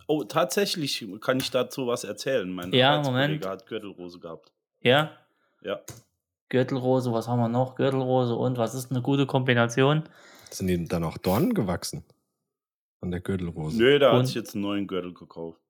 [0.08, 2.48] Oh, tatsächlich kann ich dazu was erzählen.
[2.50, 3.46] Mein Ja, Arbeitskollege Moment.
[3.46, 4.52] hat Gürtelrose gehabt.
[4.80, 5.12] Ja,
[5.62, 5.80] Ja.
[6.48, 7.74] Gürtelrose, was haben wir noch?
[7.74, 10.04] Gürtelrose und was ist eine gute Kombination?
[10.50, 12.04] Sind die dann auch Dornen gewachsen?
[13.00, 13.76] An der Gürtelrose.
[13.76, 15.60] Nö, da Und- hat sich jetzt einen neuen Gürtel gekauft.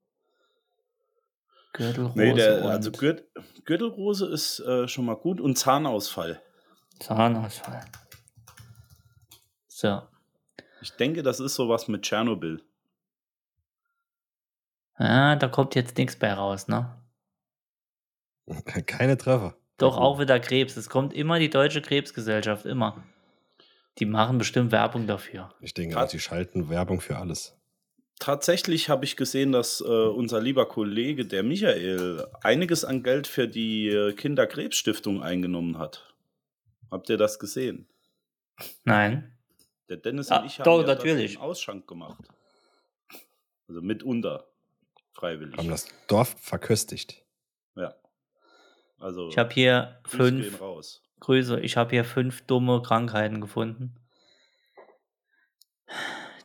[1.73, 3.25] Gürtelrose Nee, der, und also Gürt,
[3.65, 6.43] Gürtelrose ist äh, schon mal gut und Zahnausfall.
[7.01, 7.85] Zahnausfall.
[9.77, 10.01] So.
[10.81, 12.63] Ich denke, das ist sowas mit Tschernobyl.
[14.99, 16.97] Ja, da kommt jetzt nichts bei raus, ne?
[18.87, 19.55] Keine Treffer.
[19.77, 20.79] Doch auch wieder Krebs.
[20.79, 23.05] Es kommt immer die Deutsche Krebsgesellschaft, immer.
[23.99, 25.53] Die machen bestimmt Werbung dafür.
[25.61, 27.55] Ich denke, Tat- auch, die schalten Werbung für alles.
[28.19, 33.47] Tatsächlich habe ich gesehen, dass äh, unser lieber Kollege, der Michael, einiges an Geld für
[33.47, 36.15] die äh, Kinderkrebsstiftung eingenommen hat.
[36.91, 37.87] Habt ihr das gesehen?
[38.85, 39.36] Nein.
[39.89, 41.37] Der Dennis Ah, und ich haben doch, ja natürlich.
[41.37, 42.23] einen Ausschank gemacht.
[43.69, 44.47] Also mitunter.
[45.13, 45.57] Freiwillig.
[45.57, 47.23] Haben das Dorf verköstigt.
[47.75, 47.95] Ja.
[48.99, 51.03] Also Ich habe hier fünf raus.
[51.21, 51.61] Grüße.
[51.61, 53.95] Ich habe hier fünf dumme Krankheiten gefunden.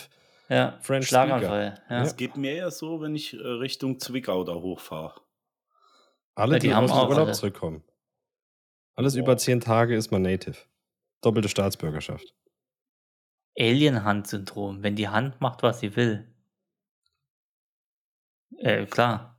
[0.49, 1.81] Ja, French Schlaganfall.
[1.89, 2.01] Ja.
[2.03, 5.21] Es geht mir ja so, wenn ich äh, Richtung Zwickau da hochfahre.
[6.35, 7.33] Alle, Ja, die die, haben aus dem auch Urlaub alle.
[7.33, 7.83] zurückkommen.
[8.95, 9.19] Alles Boah.
[9.21, 10.57] über zehn Tage ist man Native.
[11.21, 12.33] Doppelte Staatsbürgerschaft.
[13.57, 16.27] Alien-Hand-Syndrom, wenn die Hand macht, was sie will.
[18.57, 19.37] Äh, klar.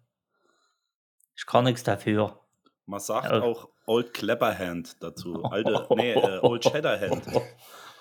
[1.37, 2.38] Ich kann nichts dafür.
[2.87, 3.40] Man sagt Ja.
[3.42, 5.42] auch Old Clapperhand dazu.
[5.44, 7.25] Alte, nee, äh, Old Shatterhand.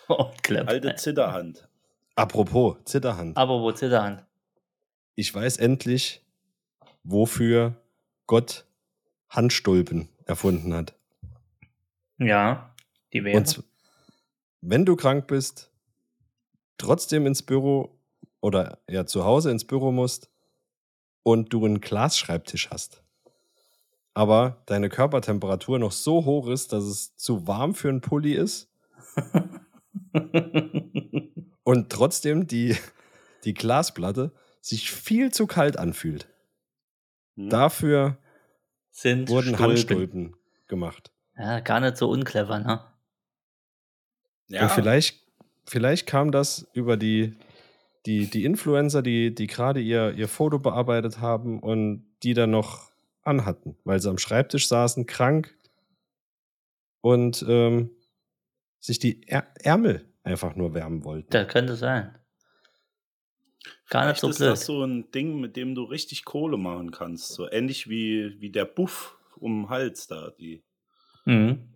[0.43, 0.67] Klapp.
[0.67, 1.67] Alte Zitterhand.
[2.15, 3.37] Apropos Zitterhand.
[3.37, 4.25] Aber wo Zitterhand?
[5.15, 6.25] Ich weiß endlich,
[7.03, 7.75] wofür
[8.27, 8.65] Gott
[9.29, 10.93] Handstulpen erfunden hat.
[12.17, 12.75] Ja,
[13.13, 13.43] die wäre.
[14.61, 15.70] Wenn du krank bist,
[16.81, 17.97] trotzdem ins Büro
[18.41, 20.29] oder ja zu Hause ins Büro musst
[21.23, 23.03] und du einen Glasschreibtisch hast,
[24.13, 28.69] aber deine Körpertemperatur noch so hoch ist, dass es zu warm für einen Pulli ist
[31.63, 32.75] und trotzdem die,
[33.43, 36.27] die Glasplatte sich viel zu kalt anfühlt.
[37.35, 37.49] Hm?
[37.49, 38.17] Dafür
[38.89, 39.65] sind wurden Stulpen.
[39.65, 40.35] Handstulpen
[40.67, 41.11] gemacht.
[41.37, 42.83] Ja, gar nicht so unclever, ne?
[44.47, 45.20] Ja, Und vielleicht,
[45.65, 47.35] vielleicht kam das über die,
[48.05, 52.91] die, die Influencer, die, die gerade ihr, ihr Foto bearbeitet haben und die dann noch
[53.23, 55.55] anhatten, weil sie am Schreibtisch saßen, krank
[57.01, 57.91] und ähm,
[58.79, 61.29] sich die Är Ärmel einfach nur wärmen wollten.
[61.31, 62.15] Das könnte sein.
[63.89, 64.49] Gar nicht Vielleicht so ist blöd.
[64.51, 67.29] das so ein Ding, mit dem du richtig Kohle machen kannst.
[67.33, 70.31] So ähnlich wie, wie der Buff um den Hals da.
[70.39, 70.63] Die,
[71.25, 71.70] Mhm.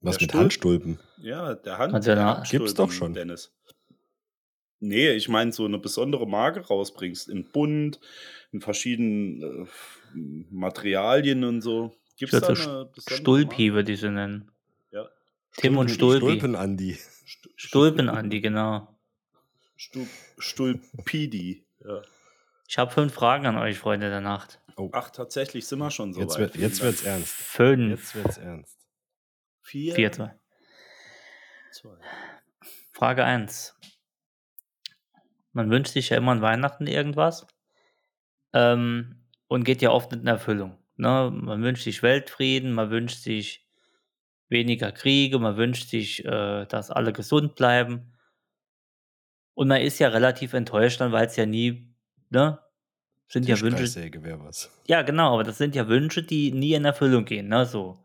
[0.00, 0.98] Was der mit Stulp- Handstulpen?
[1.18, 1.92] Ja, der Hand.
[1.92, 3.14] Hat ja der Handstulpen, Gibt's doch schon.
[3.14, 3.52] Dennis.
[4.80, 7.28] Nee, ich meine, so eine besondere Marke rausbringst.
[7.28, 8.00] In bunt,
[8.50, 9.68] in verschiedenen äh,
[10.50, 11.94] Materialien und so.
[12.16, 14.50] Gibt's da so eine Stulpi, würde ich sie nennen.
[14.90, 15.08] Ja.
[15.56, 16.38] Tim und Stulpen- Stulpi.
[16.38, 16.98] Stulpen, Andi.
[17.24, 18.88] Stu- Stulpen, Andi, genau.
[19.76, 20.06] Stu
[20.38, 21.64] Stulpidi.
[21.84, 22.02] Ja.
[22.68, 24.60] Ich habe fünf Fragen an euch, Freunde der Nacht.
[24.76, 26.40] Oh, Ach, tatsächlich sind wir schon so jetzt, weit.
[26.40, 27.16] wird, jetzt Vielen wird's Dank.
[27.16, 27.32] ernst.
[27.34, 27.90] Fünf.
[28.00, 28.78] Jetzt wird's ernst.
[29.62, 29.94] Vier.
[29.94, 30.38] Vierte.
[31.70, 31.96] Zwei.
[32.92, 33.74] Frage 1.
[35.52, 37.46] Man wünscht sich ja immer an Weihnachten irgendwas
[38.52, 40.78] ähm, und geht ja oft nicht in Erfüllung.
[40.96, 41.30] Ne?
[41.32, 43.66] Man wünscht sich Weltfrieden, man wünscht sich
[44.48, 48.12] weniger Kriege, man wünscht sich, äh, dass alle gesund bleiben.
[49.54, 51.88] Und man ist ja relativ enttäuscht dann, weil es ja nie,
[52.30, 52.58] ne?
[53.28, 53.86] Sind ja Wünsche,
[54.86, 57.64] ja, genau, aber das sind ja Wünsche, die nie in Erfüllung gehen, ne?
[57.64, 57.98] So.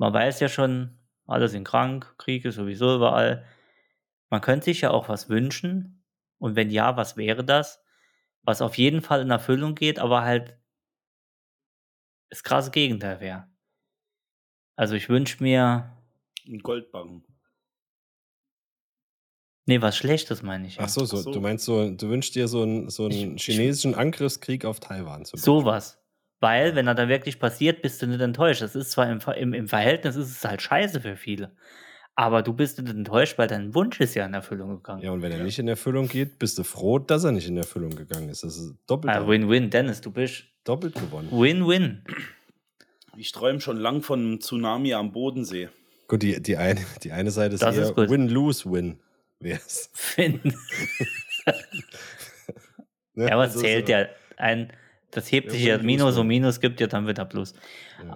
[0.00, 3.44] Man weiß ja schon, alle sind krank, Krieg ist sowieso überall.
[4.30, 6.02] Man könnte sich ja auch was wünschen.
[6.38, 7.82] Und wenn ja, was wäre das?
[8.42, 10.58] Was auf jeden Fall in Erfüllung geht, aber halt
[12.30, 13.46] das krasse Gegenteil wäre.
[14.74, 15.94] Also ich wünsche mir,
[16.48, 17.22] Ein Goldbarren.
[19.66, 20.76] nee, was Schlechtes meine ich.
[20.76, 20.84] ja.
[20.84, 21.32] Ach so, so, Ach so.
[21.32, 25.26] du meinst so, du wünschst dir so einen, so einen Ich- chinesischen Angriffskrieg auf Taiwan
[25.26, 25.99] zu Sowas.
[26.40, 28.62] Weil, wenn er dann wirklich passiert, bist du nicht enttäuscht.
[28.62, 31.52] Das ist zwar im, im, im Verhältnis ist es halt scheiße für viele.
[32.16, 35.02] Aber du bist nicht enttäuscht, weil dein Wunsch ist ja in Erfüllung gegangen.
[35.02, 37.56] Ja, und wenn er nicht in Erfüllung geht, bist du froh, dass er nicht in
[37.56, 38.42] Erfüllung gegangen ist.
[38.42, 41.28] Das ist doppelt, Ah, Win-win, Dennis, du bist doppelt gewonnen.
[41.30, 42.04] Win-win.
[43.16, 45.68] Ich träume schon lang von einem Tsunami am Bodensee.
[46.08, 47.96] Gut, die, die, eine, die eine Seite ist Das eher.
[47.96, 48.98] Win-Lose-Win.
[49.40, 49.90] Wär's.
[49.92, 50.40] Finn.
[53.14, 53.28] Ne?
[53.28, 54.06] Ja, was Also zählt so- ja?
[54.36, 54.72] Ein,
[55.10, 57.54] das hebt Ja, sich ja Minus und Minus gibt ja dann wieder Plus.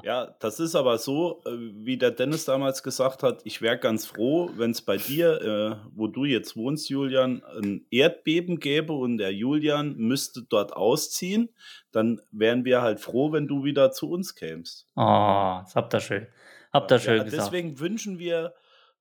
[0.02, 1.50] Ja, das ist aber so, äh,
[1.84, 5.88] wie der Dennis damals gesagt hat, ich wäre ganz froh, wenn es bei dir, äh,
[5.94, 11.50] wo du jetzt wohnst, Julian, ein Erdbeben gäbe und der Julian müsste dort ausziehen,
[11.92, 14.86] dann wären wir halt froh, wenn du wieder zu uns kämst.
[14.96, 16.26] Oh, das habt ihr schön.
[16.72, 17.52] Habt ihr schön ja, gesagt.
[17.52, 18.54] deswegen wünschen wir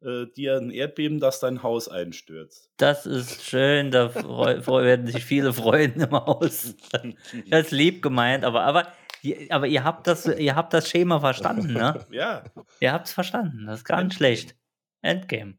[0.06, 2.70] äh, dir ein Erdbeben, dass dein Haus einstürzt.
[2.78, 6.76] Das ist schön, da werden sich viele freuen im Haus.
[7.50, 8.88] Das ist lieb gemeint, aber, aber,
[9.22, 12.06] ihr- aber ihr, habt das, ihr habt das Schema verstanden, ne?
[12.12, 12.44] Ja,
[12.80, 14.56] Ihr habt es verstanden, das ist gar nicht schlecht.
[15.02, 15.56] Endgame.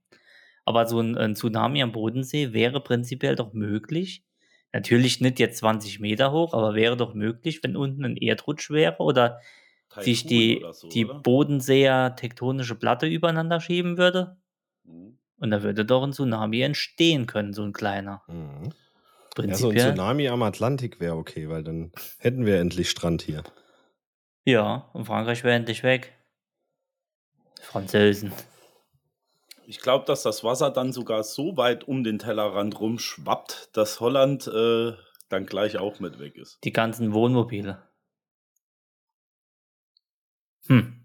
[0.65, 4.25] Aber so ein, ein Tsunami am Bodensee wäre prinzipiell doch möglich.
[4.73, 8.97] Natürlich nicht jetzt 20 Meter hoch, aber wäre doch möglich, wenn unten ein Erdrutsch wäre
[8.99, 9.41] oder
[10.01, 11.19] sich Taifun die, so, die oder?
[11.21, 14.37] Bodenseer tektonische Platte übereinander schieben würde.
[14.85, 15.19] Mhm.
[15.39, 18.23] Und da würde doch ein Tsunami entstehen können, so ein kleiner.
[18.29, 18.73] Mhm.
[19.39, 19.77] Ja, so ein.
[19.77, 23.43] Tsunami am Atlantik wäre okay, weil dann hätten wir endlich Strand hier.
[24.45, 26.17] Ja, und Frankreich wäre endlich weg.
[27.61, 28.33] Französen.
[29.67, 34.47] Ich glaube, dass das Wasser dann sogar so weit um den Tellerrand rumschwappt, dass Holland
[34.47, 34.93] äh,
[35.31, 36.59] dann gleich auch mit weg ist.
[36.65, 37.83] Die ganzen Wohnmobile.
[40.69, 41.01] Hm.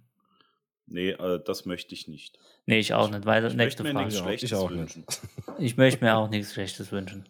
[0.88, 2.40] Nee, äh, das möchte ich nicht.
[2.66, 3.26] Nee, ich auch nicht.
[3.26, 4.06] Weiter, Ich nächste möchte mir Frage.
[4.08, 5.06] nichts Schlechtes ich auch wünschen.
[5.60, 7.28] Ich möchte mir auch nichts Schlechtes wünschen.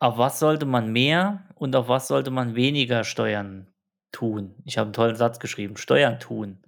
[0.00, 3.66] Auf was sollte man mehr und auf was sollte man weniger Steuern
[4.12, 4.54] tun?
[4.64, 5.76] Ich habe einen tollen Satz geschrieben.
[5.76, 6.58] Steuern tun.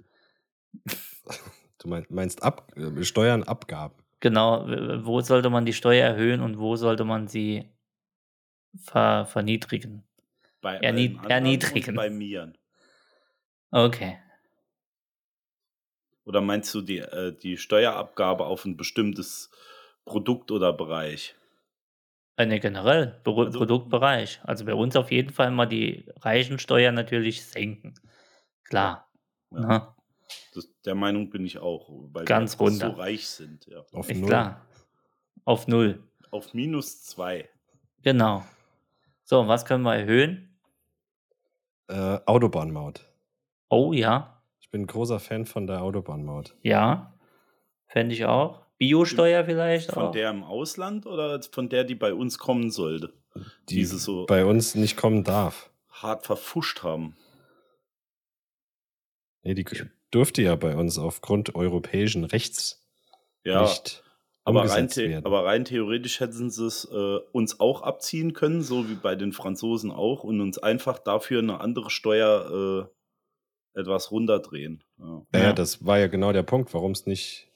[1.78, 3.94] Du mein, meinst Ab äh, Steuern, Abgaben.
[4.18, 4.66] Genau,
[5.04, 7.70] wo sollte man die Steuer erhöhen und wo sollte man sie
[8.82, 10.02] ver verniedrigen?
[10.60, 11.90] Bei Erni- allen anderen erniedrigen.
[11.90, 12.52] und bei mir.
[13.70, 14.18] Okay.
[16.24, 19.50] Oder meinst du die, äh, die Steuerabgabe auf ein bestimmtes
[20.04, 21.34] Produkt oder Bereich?
[22.36, 24.40] Äh, ne, generell, Beru Also- Produktbereich.
[24.44, 27.94] Also bei uns auf jeden Fall mal die Reichensteuer natürlich senken.
[28.64, 29.10] Klar.
[29.50, 29.60] Ja.
[29.60, 29.94] Ne?
[30.54, 32.98] Das, der Meinung bin ich auch, weil Ganz wir so runter.
[32.98, 33.66] reich sind.
[33.66, 33.84] Ja.
[33.92, 34.28] Auf Ist null.
[34.28, 34.66] klar.
[35.44, 36.02] Auf null.
[36.30, 37.48] Auf minus zwei.
[38.02, 38.44] Genau.
[39.24, 40.56] So, und was können wir erhöhen?
[41.88, 43.09] Äh, Autobahnmaut.
[43.70, 46.54] Oh ja, Ich bin ein großer Fan von der Autobahnmaut.
[46.62, 47.14] ja.
[47.86, 48.66] Fände ich auch.
[48.78, 50.10] Biosteuer vielleicht Von auch.
[50.12, 53.12] der im Ausland oder von der, die bei uns kommen sollte?
[53.68, 55.70] Die Diese so bei uns nicht kommen darf.
[55.90, 57.16] hart verfuscht haben.
[59.42, 59.64] Nee, die
[60.14, 62.86] dürfte ja bei uns aufgrund europäischen Rechts
[63.44, 64.04] Ja, nicht
[64.44, 65.26] aber, rein werden.
[65.26, 69.32] aber rein theoretisch hätten sie es äh, uns auch abziehen können, so wie bei den
[69.32, 72.94] Franzosen auch, und uns einfach dafür eine andere Steuer äh,
[73.74, 74.82] etwas runterdrehen.
[74.98, 75.52] Ja, ja, ja, Ja.
[75.52, 77.48] das war ja genau der Punkt, warum es nicht.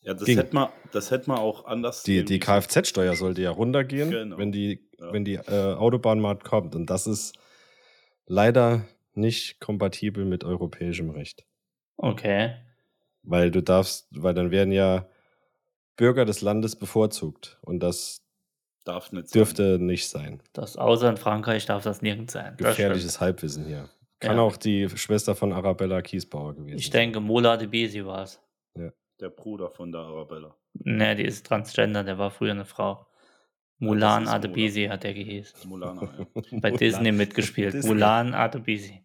[0.00, 0.36] ja das Ging.
[0.38, 2.02] hätte man, das hätte man auch anders.
[2.02, 4.38] Die, die Kfz-Steuer sollte ja runtergehen, Genau.
[4.38, 5.12] wenn die, Ja.
[5.12, 6.74] wenn die äh, Autobahnmaut kommt.
[6.74, 7.34] Und das ist
[8.26, 11.44] leider nicht kompatibel mit europäischem Recht.
[11.96, 12.54] Okay.
[13.22, 15.06] Weil du darfst, weil dann werden ja
[15.96, 17.58] Bürger des Landes bevorzugt.
[17.62, 18.22] Und das
[18.84, 19.38] darf nicht sein.
[19.38, 20.42] dürfte nicht sein.
[20.52, 22.56] Das außer in Frankreich darf das nirgends sein.
[22.56, 23.20] Gefährliches.
[23.20, 23.88] Halbwissen hier.
[24.22, 24.42] Kann Ja.
[24.42, 26.92] auch die Schwester von Arabella Kiesbauer gewesen Ich sein.
[26.92, 28.40] denke, Mola de Besi war es.
[29.20, 30.56] Der Bruder von der Arabella.
[30.74, 33.06] Ne, die ist Transgender, der war früher eine Frau.
[33.78, 34.26] Mulan.
[34.26, 35.68] Adebisi hat der gehießen.
[35.68, 36.42] Mulana, ja.
[36.60, 37.74] Bei Disney mitgespielt.
[37.74, 37.92] Disney.
[37.94, 39.00] Mulan Adebisi.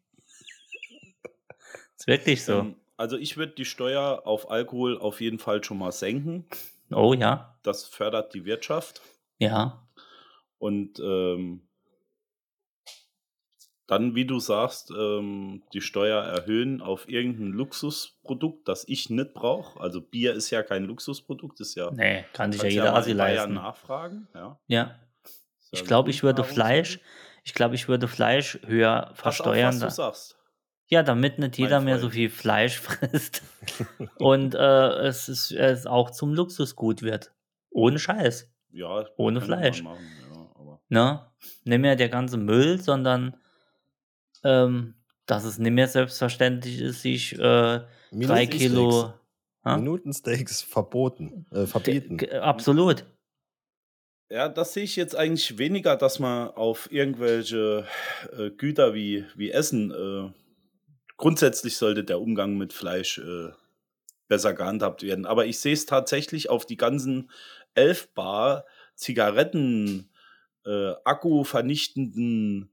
[1.95, 2.60] Ist wirklich so.
[2.60, 6.45] Ähm, also ich würde die Steuer auf Alkohol auf jeden Fall schon mal senken.
[6.91, 9.01] oh ja, Das fördert die Wirtschaft.
[9.39, 9.84] ja.
[10.60, 11.66] Und ähm,
[13.88, 19.80] dann, wie du sagst, ähm, die Steuer erhöhen auf irgendein Luxusprodukt, das ich nicht brauche.
[19.80, 21.89] Also Bier ist ja kein Luxusprodukt, ist ja.
[21.91, 23.54] Nee, kann sich ja jeder in Bayern leisten.
[23.54, 24.28] nachfragen.
[24.36, 24.60] Ja.
[24.67, 24.78] Ja.
[24.78, 25.00] Ja
[25.71, 26.43] Ich glaube, ich würde.
[26.43, 27.00] Fleisch,
[27.43, 29.76] ich glaube, ich würde Fleisch höher Pass auf, versteuern.
[29.76, 30.38] was du sagst.
[30.89, 33.41] Ja, damit nicht jeder mehr so viel Fleisch frisst.
[34.19, 37.34] Und äh, es, ist, es auch zum Luxusgut wird.
[37.69, 38.52] Ohne Scheiß.
[38.71, 39.82] Ja, Ohne Fleisch.
[39.82, 41.32] machen, ja, Ne?
[41.63, 43.38] Nicht mehr der ganze Müll, sondern
[44.43, 44.95] ähm,
[45.26, 48.47] dass es nicht mehr selbstverständlich ist, sich äh, drei.
[48.47, 49.13] Kilo.
[49.63, 52.15] Minutensteaks verboten, äh, verbieten.
[52.17, 53.06] G- Absolut.
[54.30, 57.86] Ja, das sehe ich jetzt eigentlich weniger, dass man auf irgendwelche
[58.38, 60.32] äh, Güter wie, wie Essen, äh,
[61.17, 63.50] grundsätzlich sollte der Umgang mit Fleisch äh,
[64.30, 65.26] besser gehandhabt werden.
[65.26, 67.30] Aber ich sehe es tatsächlich auf die ganzen
[67.73, 70.10] 11 Bar Zigaretten,
[70.65, 72.71] äh, akkuvernichtenden,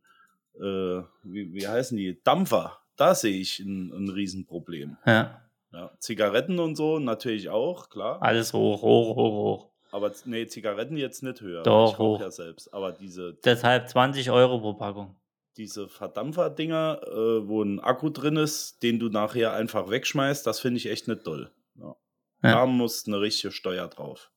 [0.60, 2.78] äh, wie, wie heißen die, Dampfer.
[2.96, 4.96] Da sehe ich ein, ein Riesenproblem.
[5.06, 5.40] Ja.
[5.72, 8.22] Ja, Zigaretten und so natürlich auch, klar.
[8.22, 9.70] Alles hoch, hoch, hoch, hoch.
[9.90, 11.64] Aber nee, Zigaretten jetzt nicht höher.
[11.64, 12.20] Doch, ich hoch.
[12.20, 12.72] ja selbst.
[12.72, 15.16] Aber diese, Deshalb 20 Euro pro Packung.
[15.56, 20.78] diese Verdampfer-Dinger, äh, wo ein Akku drin ist, den du nachher einfach wegschmeißt, das finde
[20.78, 21.50] ich echt nicht toll.
[21.76, 21.96] Ja.
[22.42, 22.66] Da Ja.
[22.66, 24.30] muss eine richtige Steuer drauf.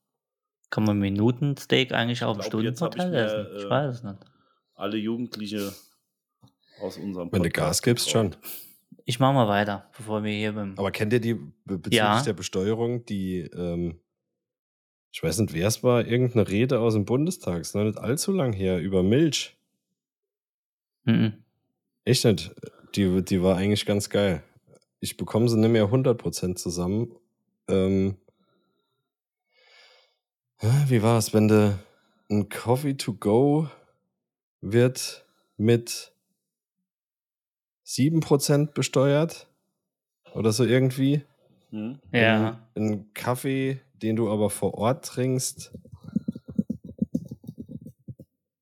[0.72, 2.38] Kann man Minutensteak eigentlich auf
[2.98, 3.48] ich mir, essen?
[3.58, 4.18] Ich äh, weiß es nicht.
[4.76, 5.72] Alle Jugendliche
[6.82, 8.36] aus unserem Wenn du Podcast Gas gibst, schon.
[9.06, 10.74] Ich mach mal weiter, bevor wir hier beim.
[10.78, 12.22] Aber kennt ihr die be- bezüglich Ja.
[12.22, 14.00] der Besteuerung, die, ähm,
[15.12, 18.32] ich weiß nicht, wer es war, irgendeine Rede aus dem Bundestag, ist noch nicht allzu
[18.34, 19.58] lang her, über Milch.
[21.06, 21.44] Mhm.
[22.04, 22.54] Echt nicht.
[22.96, 24.44] Die, die war eigentlich ganz geil.
[25.00, 27.16] Ich bekomme sie nicht mehr 100% zusammen.
[27.70, 28.18] Ähm,
[30.58, 31.78] hä, wie war es, wenn du
[32.30, 33.68] ein Coffee to go
[34.62, 35.26] wird
[35.58, 36.12] mit
[37.88, 39.48] 7% besteuert?
[40.34, 41.24] Oder so irgendwie?
[41.72, 42.00] Hm?
[42.12, 42.60] Ja.
[42.76, 45.72] Ein, Kaffee, den du aber vor Ort trinkst,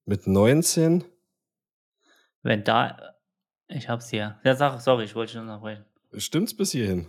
[0.05, 1.03] mit 19?
[2.43, 3.15] Wenn da.
[3.67, 4.39] Ich hab's hier.
[4.43, 5.83] Ja, sag, sorry, ich wollte schon unterbrechen.
[6.13, 7.07] Stimmt's bis hierhin?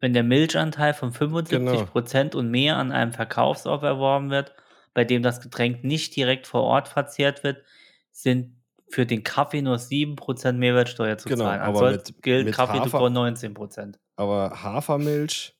[0.00, 4.54] Wenn der Milchanteil von 75% und mehr an einem Verkaufsort erworben wird,
[4.92, 7.64] bei dem das Getränk nicht direkt vor Ort verzehrt wird,
[8.12, 8.57] sind
[8.90, 11.60] für den Kaffee nur 7% Mehrwertsteuer zu Genau, zahlen.
[11.60, 13.98] aber Ansonsten mit- gilt mit Kaffee Hafer- go 19%.
[14.16, 15.54] Aber Hafermilch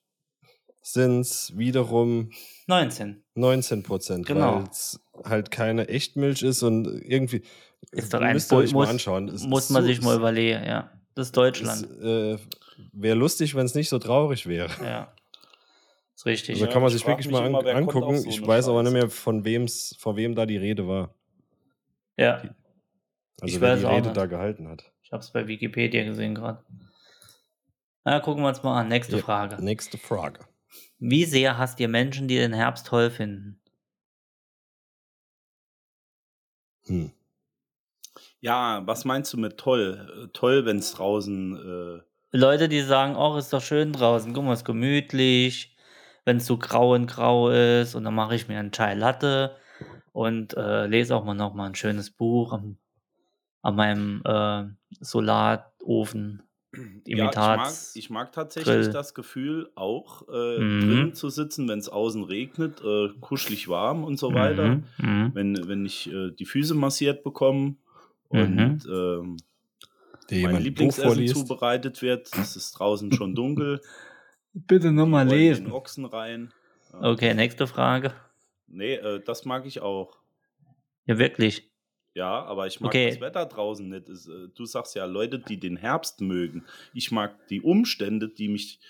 [0.82, 2.30] sind's wiederum
[2.66, 3.22] 19.
[3.34, 4.56] 19 Prozent, Genau.
[4.56, 7.42] weil es halt keine Echtmilch ist und irgendwie
[7.92, 9.28] Ist doch ein müsst ihr euch muss, mal anschauen.
[9.28, 10.90] Es muss man so- sich mal es- überlegen, ja.
[11.14, 11.82] Das ist Deutschland.
[11.82, 12.38] Es äh,
[12.92, 14.70] wäre lustig, wenn es nicht so traurig wäre.
[14.84, 15.12] ja.
[16.14, 16.54] Ist richtig.
[16.56, 18.18] Also Ja, kann man ich sich wirklich mal an, immer, angucken.
[18.18, 19.06] so ich weiß aber nicht Scheiße?
[19.06, 21.14] mehr, von wem's, von wem da die Rede war.
[22.16, 22.42] ja.
[23.40, 24.16] Also Ich wer die Rede nicht.
[24.16, 24.90] da gehalten hat.
[25.02, 26.64] Ich habe es bei Wikipedia gesehen gerade.
[28.04, 28.88] Na, gucken wir uns mal an.
[28.88, 29.62] Nächste Ja, Frage.
[29.62, 30.40] Nächste Frage.
[30.98, 33.60] Wie sehr hasst ihr Menschen, die den Herbst toll finden?
[36.86, 37.12] Hm.
[38.40, 40.24] Ja, was meinst du mit toll?
[40.24, 41.56] Äh, Toll, wenn es draußen.
[41.56, 45.76] Äh, Leute, die sagen, oh, ist doch schön draußen, guck mal, ist gemütlich,
[46.24, 49.56] wenn es so grau und grau ist und dann mache ich mir einen Chai Latte
[50.12, 52.76] und äh, lese auch mal noch mal ein schönes Buch am,
[53.62, 54.64] an meinem äh,
[55.00, 56.42] Solatofen.
[56.74, 57.96] ja, ich mag, Imitats.
[57.96, 58.90] ich mag tatsächlich Grill.
[58.92, 60.80] das Gefühl, auch äh, Mhm.
[60.80, 64.76] drinnen zu sitzen, wenn es außen regnet, äh, kuschelig warm und so weiter.
[64.76, 65.30] Mhm, mhm.
[65.34, 67.76] Wenn, wenn ich äh, die Füße massiert bekomme
[68.30, 68.38] Mhm.
[68.38, 69.36] und ähm,
[70.28, 72.28] Dir mein Lieblingsessen zubereitet wird.
[72.36, 73.80] Es ist draußen schon dunkel.
[74.52, 75.72] Bitte nochmal in den lesen.
[75.72, 76.52] Ochsen rein.
[76.92, 77.12] Ja.
[77.12, 78.12] Okay, nächste Frage.
[78.66, 80.18] Nee, äh, das mag ich auch.
[81.06, 81.70] Ja, wirklich.
[82.18, 83.10] Ja, aber ich mag Okay.
[83.10, 84.08] das Wetter draußen nicht.
[84.08, 86.64] Äh, du sagst ja Leute, die den Herbst mögen.
[86.92, 88.80] Ich mag die Umstände, die mich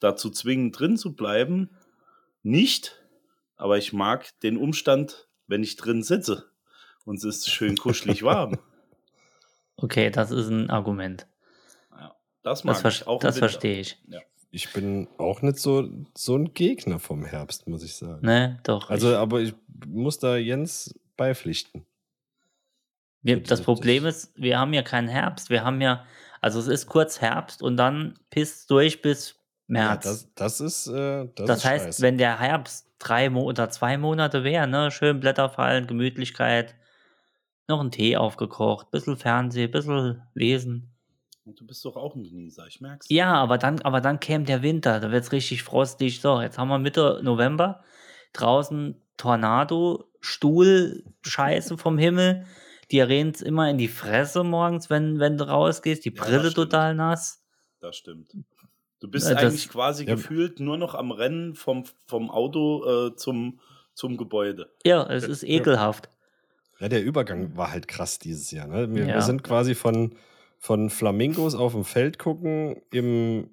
[0.00, 1.70] dazu zwingen, drin zu bleiben,
[2.42, 3.00] nicht.
[3.56, 6.44] Aber ich mag den Umstand, wenn ich drin sitze.
[7.06, 8.58] Und es ist schön kuschelig warm.
[9.76, 11.26] Okay, das ist ein Argument.
[11.90, 12.14] Ja,
[12.44, 13.18] das mag Das, ich auch.
[13.18, 13.98] das verstehe ich.
[14.06, 14.20] Ja.
[14.52, 18.24] Ich bin auch nicht so, so ein Gegner vom Herbst, muss ich sagen.
[18.24, 18.88] Ne, doch.
[18.88, 19.52] Also, ich, aber ich
[19.88, 21.84] muss da Jens beipflichten.
[23.24, 23.62] Wir, das.
[23.62, 25.50] Problem ist, wir haben ja keinen Herbst.
[25.50, 26.04] Wir haben ja,
[26.40, 30.04] also es ist kurz Herbst und dann pisst durch bis März.
[30.04, 30.86] Ja, das, das ist.
[30.86, 32.02] Äh, das Das ist heißt, scheiße.
[32.02, 36.74] wenn der Herbst drei Mo oder zwei Monate wäre, ne, schön Blätter fallen, Gemütlichkeit,
[37.68, 40.90] noch ein Tee aufgekocht, bisschen Fernsehen, bisschen lesen.
[41.46, 43.06] Und du bist doch auch ein Genießer, ich merk's.
[43.10, 46.20] Ja, aber dann, aber dann käme der Winter, da wird's richtig frostig.
[46.20, 47.82] So, jetzt haben wir Mitte November,
[48.32, 52.46] draußen Tornado, Stuhl, Scheiße vom Himmel.
[52.90, 57.42] Dir rennt's immer in die Fresse morgens, wenn, wenn du rausgehst, die Brille total nass.
[57.80, 58.34] Das stimmt.
[59.00, 60.14] Du bist Äh, das- eigentlich quasi Ja.
[60.14, 63.60] gefühlt nur noch am Rennen vom, vom Auto äh, zum,
[63.94, 64.72] zum Gebäude.
[64.84, 66.08] Ja, es ist ekelhaft.
[66.80, 68.66] Ja, der Übergang war halt krass dieses Jahr.
[68.66, 68.92] Ne?
[68.94, 69.14] Wir, Ja.
[69.14, 70.16] wir sind quasi von,
[70.58, 73.50] von Flamingos auf dem Feld gucken im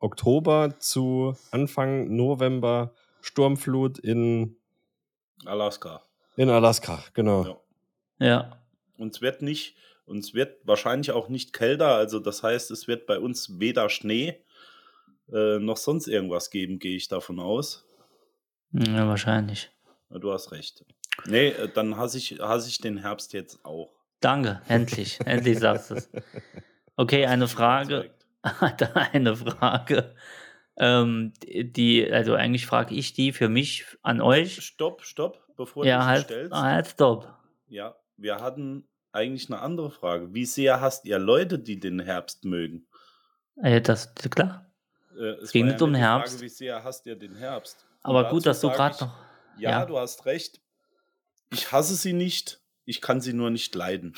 [0.00, 2.92] Oktober zu Anfang November
[3.22, 4.56] Sturmflut in,
[5.44, 6.02] Alaska.
[6.36, 7.02] in Alaska.
[7.14, 7.44] Genau.
[8.18, 8.26] Ja.
[8.26, 8.59] Ja.
[9.00, 11.94] Und es wird nicht, und es wird wahrscheinlich auch nicht kälter.
[11.94, 14.36] Also das heißt, es wird bei uns weder Schnee
[15.32, 17.86] äh, noch sonst irgendwas geben, gehe ich davon aus.
[18.72, 19.70] Ja, wahrscheinlich.
[20.10, 20.84] Ja, Du hast recht.
[21.26, 23.92] Nee, äh, dann hasse ich, hasse ich den Herbst jetzt auch.
[24.20, 25.18] Danke, endlich.
[25.24, 26.10] endlich sagst du es.
[26.96, 28.10] Okay, eine Frage.
[29.12, 30.14] eine Frage.
[30.76, 34.62] Ähm, die, also eigentlich frage ich die für mich an euch.
[34.64, 36.52] Stopp, stopp, bevor Ja, du halt, stellst.
[36.54, 37.34] halt, stopp.
[37.68, 40.32] Ja, wir hatten eigentlich eine andere Frage.
[40.34, 42.86] Wie sehr hasst ihr Leute, die den Herbst mögen?
[43.56, 44.70] Äh, das, klar.
[45.16, 46.34] Äh, es ging nicht um Herbst.
[46.34, 47.86] Frage, wie sehr hasst ihr den Herbst?
[48.02, 49.18] Aber gut, dass du gerade noch.
[49.58, 49.86] Ja, ja.
[49.86, 50.60] du hast recht.
[51.52, 52.60] Ich hasse sie nicht.
[52.84, 54.14] Ich kann sie nur nicht leiden.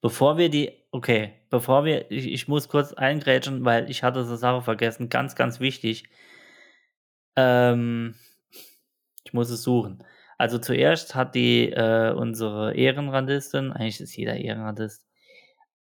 [0.00, 4.34] Bevor wir die, okay, bevor wir, ich, ich muss kurz eingrätschen, weil ich hatte so
[4.34, 6.08] Sache vergessen, ganz, ganz wichtig.
[7.36, 8.16] Ähm,
[9.24, 10.02] ich muss es suchen.
[10.42, 15.06] Also zuerst hat die, äh, unsere Ehrenrandistin, eigentlich ist jeder Ehrenrandist,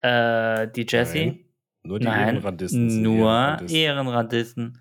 [0.01, 1.45] äh, die Jessie, Nein,
[1.84, 3.03] nur die Nein, Ehrenrandisten.
[3.03, 3.76] nur Ehrenrandisten.
[3.76, 4.78] Ehrenrandisten,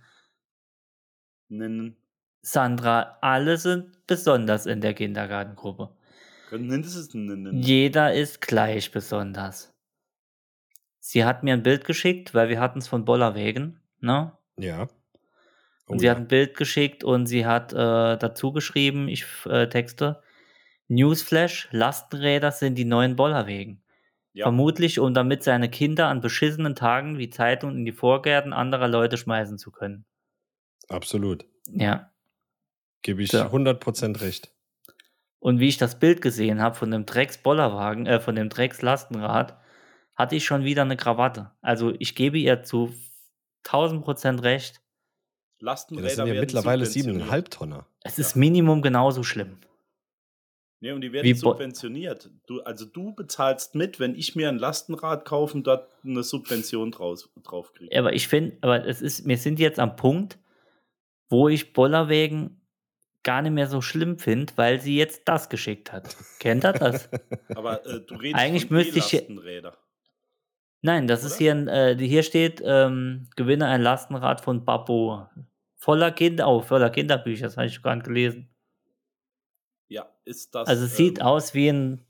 [1.50, 1.96] Nennen,
[2.42, 5.96] Sandra, alle sind besonders in der Kindergartengruppe.
[6.50, 7.62] können es nennen.
[7.62, 9.72] Jeder ist gleich besonders.
[10.98, 14.36] Sie hat mir ein Bild geschickt, weil wir hatten es von Bollerwegen, ne?
[14.58, 14.88] Ja.
[15.92, 16.12] Und Oh sie ja.
[16.12, 17.76] hat ein Bild geschickt und sie hat äh,
[18.18, 20.22] dazu geschrieben, ich äh, texte,
[20.88, 23.84] Newsflash, Lastenräder sind die neuen Bollerwegen.
[24.34, 28.88] Ja, Vermutlich, um damit seine Kinder an beschissenen Tagen wie Zeitungen in die Vorgärten anderer
[28.88, 30.06] Leute schmeißen zu können.
[30.88, 31.46] Absolut.
[31.68, 32.12] Ja.
[33.02, 33.48] Gebe ich Ja.
[33.48, 34.54] 100% recht.
[35.40, 39.58] Und wie ich das Bild gesehen habe von dem Drecks-Bollerwagen, äh, von dem Drecks-Lastenrad,
[40.16, 41.52] hatte ich schon wieder eine Krawatte.
[41.62, 42.94] Also ich gebe ihr zu
[43.64, 44.44] 1000 Prozent
[45.62, 45.62] recht.
[45.62, 46.86] Ja, Lastenräder das sind ja mittlerweile.
[46.86, 47.86] 7,5 Tonner.
[48.04, 48.22] Es Ja.
[48.22, 49.58] ist Minimum genauso schlimm.
[50.84, 52.32] Nee, und die werden Wie subventioniert.
[52.48, 56.90] Du, also du bezahlst mit, wenn ich mir ein Lastenrad kaufe und dort eine Subvention
[56.90, 57.96] draus, drauf kriege.
[58.00, 60.40] Aber ich finde, aber es ist, wir sind jetzt am Punkt,
[61.30, 62.62] wo ich Bollerwegen
[63.22, 66.16] gar nicht mehr so schlimm finde, weil sie jetzt das geschickt hat.
[66.40, 67.08] Kennt ihr das?
[67.56, 69.78] Aber äh, du redest Eigentlich von müsste ich- E-Lastenräder.
[70.82, 71.38] Nein, das ist Oder?
[71.38, 75.28] hier, ein, äh, hier steht, ähm, gewinne ein Lastenrad von Babbo.
[75.82, 78.48] Voller Kinder, oh, voller Kinderbücher, das habe ich gar nicht gelesen.
[79.88, 80.68] Ja, ist das.
[80.68, 82.06] Also es sieht ähm, aus wie ein.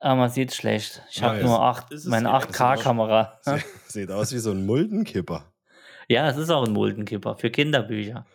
[0.00, 1.02] Ah, man sieht schlecht.
[1.10, 3.40] Ich habe nur acht, meine ja- 8K-Kamera.
[3.88, 5.50] Sieht aus wie so ein Muldenkipper.
[6.08, 8.26] Ja, es ist auch ein Muldenkipper für Kinderbücher.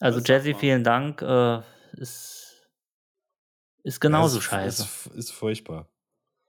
[0.00, 1.20] Also Das Jesse, vielen Dank.
[1.20, 1.60] Äh,
[1.92, 2.66] ist,
[3.82, 4.82] ist genauso Ja, scheiße.
[4.84, 5.86] Ist, ist, ist furchtbar.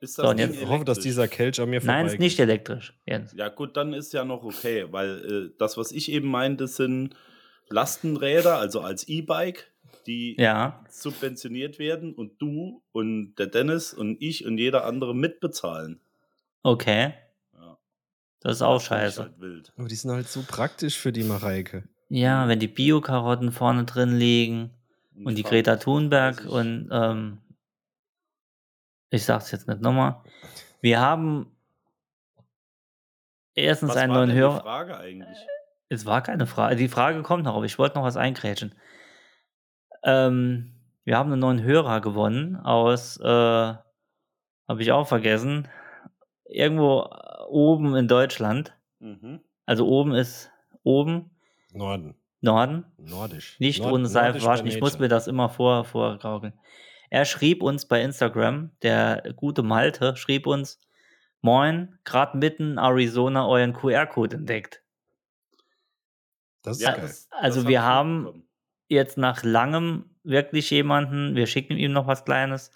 [0.02, 2.94] Ist So, und jetzt Ich hoffe, dass dieser Kelch an mir Nein, ist nicht elektrisch,
[3.06, 3.34] Jens.
[3.36, 7.16] Ja, gut, dann ist ja noch okay, weil äh, das, was ich eben meinte, sind
[7.70, 9.72] Lastenräder, also als E-Bike,
[10.08, 16.00] die Ja, subventioniert werden und du und der Dennis und ich und jeder andere mitbezahlen.
[16.64, 17.14] okay.
[17.54, 17.78] Ja.
[18.40, 19.22] Das ist auch Das ich scheiße.
[19.24, 19.74] Halt wild.
[19.78, 21.84] Aber die sind halt so praktisch für die Mareike.
[22.08, 24.72] Ja, wenn die Bio-Karotten vorne drin liegen
[25.14, 27.38] und die ich Greta Thunberg und ähm,
[29.10, 30.22] ich sag's jetzt nicht nochmal.
[30.82, 31.56] Wir haben
[33.56, 34.62] erstens Was einen neuen denn die Hörer.
[34.62, 35.38] Frage eigentlich?
[35.90, 36.76] Es war keine Frage.
[36.76, 38.76] Die Frage kommt noch, aber ich wollte noch was eingrätschen.
[40.04, 43.82] Ähm, wir haben einen neuen Hörer gewonnen aus, äh, habe
[44.80, 45.68] ich auch vergessen,
[46.46, 48.76] irgendwo äh, oben in Deutschland.
[49.00, 49.42] Mhm.
[49.66, 50.52] Also oben ist
[50.84, 51.32] oben,
[51.74, 52.16] Norden.
[52.42, 53.60] Norden, Nordisch.
[53.60, 54.66] nicht Nord- ohne Seife Nordisch waschen.
[54.66, 56.54] by Ich muss mir das immer vor, vorgaukeln.
[57.10, 60.80] Er schrieb uns bei Instagram, der gute Malte schrieb uns,
[61.42, 64.84] Moin, gerade mitten in Arizona euren QR-Code entdeckt.
[66.64, 67.10] Das ist Ja, geil.
[67.32, 68.46] Also das wir haben- mitbekommen.
[68.92, 72.72] Jetzt nach langem wirklich jemanden, wir schicken ihm noch was Kleines,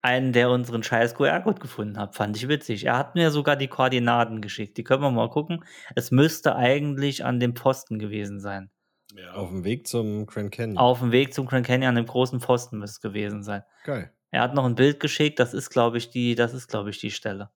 [0.00, 2.14] einen, der unseren scheiß QR-Code gefunden hat.
[2.14, 2.84] Fand ich witzig.
[2.86, 4.76] Er hat mir sogar die Koordinaten geschickt.
[4.78, 5.64] Die können wir mal gucken.
[5.96, 8.70] Es müsste eigentlich an dem Pfosten gewesen sein.
[9.14, 9.32] Ja.
[9.34, 10.78] Auf dem Weg zum Grand Canyon.
[10.78, 13.62] Auf dem Weg zum Grand Canyon, an dem großen Pfosten müsste es gewesen sein.
[13.84, 14.12] Geil.
[14.30, 16.98] Er hat noch ein Bild geschickt, das ist, glaube ich, die, das ist, glaube ich,
[16.98, 17.50] die Stelle.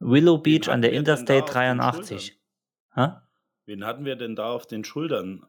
[0.00, 2.38] Willow Beach an der Interstate auf den 83.
[2.94, 3.08] Hä?
[3.66, 5.46] Wen hatten wir denn da auf den Schultern,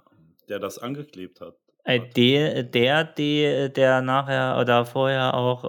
[0.48, 1.56] der das angeklebt hat?
[1.84, 5.68] Äh, der, der, der, der nachher oder vorher auch äh,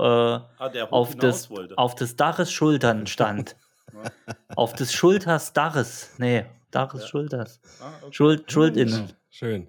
[0.58, 1.76] Ah, auf, des, wollte.
[1.76, 3.56] auf des Daches Schultern stand.
[4.56, 6.14] Auf des Schulters Daches.
[6.18, 7.06] Nee, Daches Ja.
[7.08, 7.60] Schulters.
[7.80, 8.12] Ah, okay.
[8.12, 9.12] Schuld, Schuld innen.
[9.30, 9.68] Schön.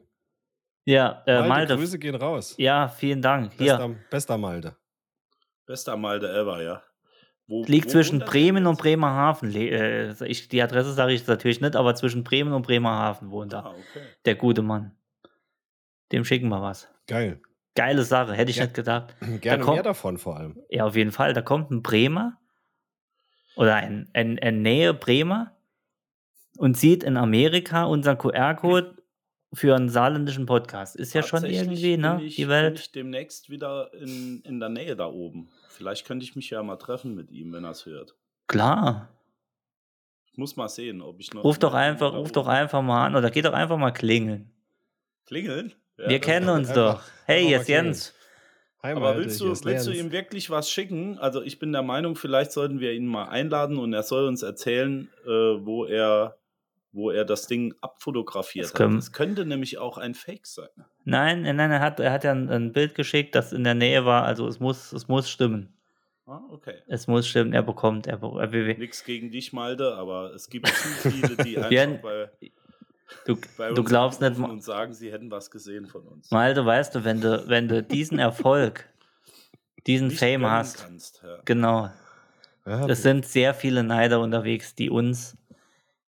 [0.85, 1.75] Ja, äh, Malte, Malte.
[1.77, 2.55] Grüße gehen raus.
[2.57, 3.53] Ja, vielen Dank.
[3.57, 3.73] Hier.
[3.77, 4.75] Bester, bester Malte.
[5.65, 6.81] Bester Malte ever, ja.
[7.49, 8.77] Wo, Liegt wo zwischen Bremen und?
[8.79, 9.53] Bremerhaven.
[9.55, 13.65] Äh, ich, die Adresse sage ich natürlich nicht, aber zwischen Bremen und Bremerhaven wohnt er.
[13.65, 14.05] Ah, okay.
[14.25, 14.95] Der gute Mann.
[16.11, 16.89] Dem schicken wir was.
[17.07, 17.41] Geil.
[17.75, 18.63] Geile Sache, hätte ich Ja.
[18.63, 19.13] nicht gedacht.
[19.41, 20.57] Gerne kommt- mehr davon vor allem.
[20.69, 21.33] Ja, auf jeden Fall.
[21.33, 22.37] Da kommt ein Bremer
[23.55, 25.55] oder ein, ein, ein Nähe Bremer
[26.57, 28.95] und sieht in Amerika unseren QR-Code
[29.53, 30.95] für einen saarländischen Podcast.
[30.95, 32.15] Ist ja schon irgendwie, ne?
[32.17, 32.79] bin ich, Die Bin Welt.
[32.79, 35.49] ich demnächst wieder in, in der Nähe da oben.
[35.69, 38.15] Vielleicht könnte ich mich ja mal treffen mit ihm, wenn er es hört.
[38.47, 39.09] Klar.
[40.31, 41.43] Ich muss mal sehen, ob ich noch.
[41.43, 44.51] Ruf doch einfach, ruf doch einfach mal an oder geh doch einfach mal klingeln.
[45.25, 45.73] Klingeln?
[45.97, 47.01] Ja, Wir kennen uns doch.
[47.25, 47.67] Hey, jetzt.
[47.69, 48.13] Jens.
[48.83, 51.17] Hi, Aber willst du, willst du ihm wirklich was schicken?
[51.17, 54.43] Also ich bin der Meinung, vielleicht sollten wir ihn mal einladen und er soll uns
[54.43, 56.37] erzählen, äh, wo er
[56.91, 58.97] wo er das Ding abfotografiert Das hat.
[58.97, 60.69] Das könnte nämlich auch ein Fake sein.
[61.03, 64.05] Nein, nein, er hat, er hat ja ein, ein Bild geschickt, das in der Nähe
[64.05, 64.23] war.
[64.23, 65.73] Also es muss, es muss stimmen.
[66.25, 66.81] Ah, okay.
[66.87, 67.53] Es muss stimmen.
[67.53, 71.57] Er bekommt, er, be- er, Nichts gegen dich, Malte, aber es gibt zu viele, die
[71.57, 72.29] einfach bei,
[73.25, 76.29] du, bei du uns glaubst nicht, und sagen, sie hätten was gesehen von uns.
[76.31, 78.89] Malte, weißt du, wenn du, wenn du diesen Erfolg,
[79.87, 81.39] diesen Nicht Fame hast, Kannst, ja.
[81.45, 81.89] genau,
[82.65, 85.37] Ja, es sind sehr viele Neider unterwegs, die uns,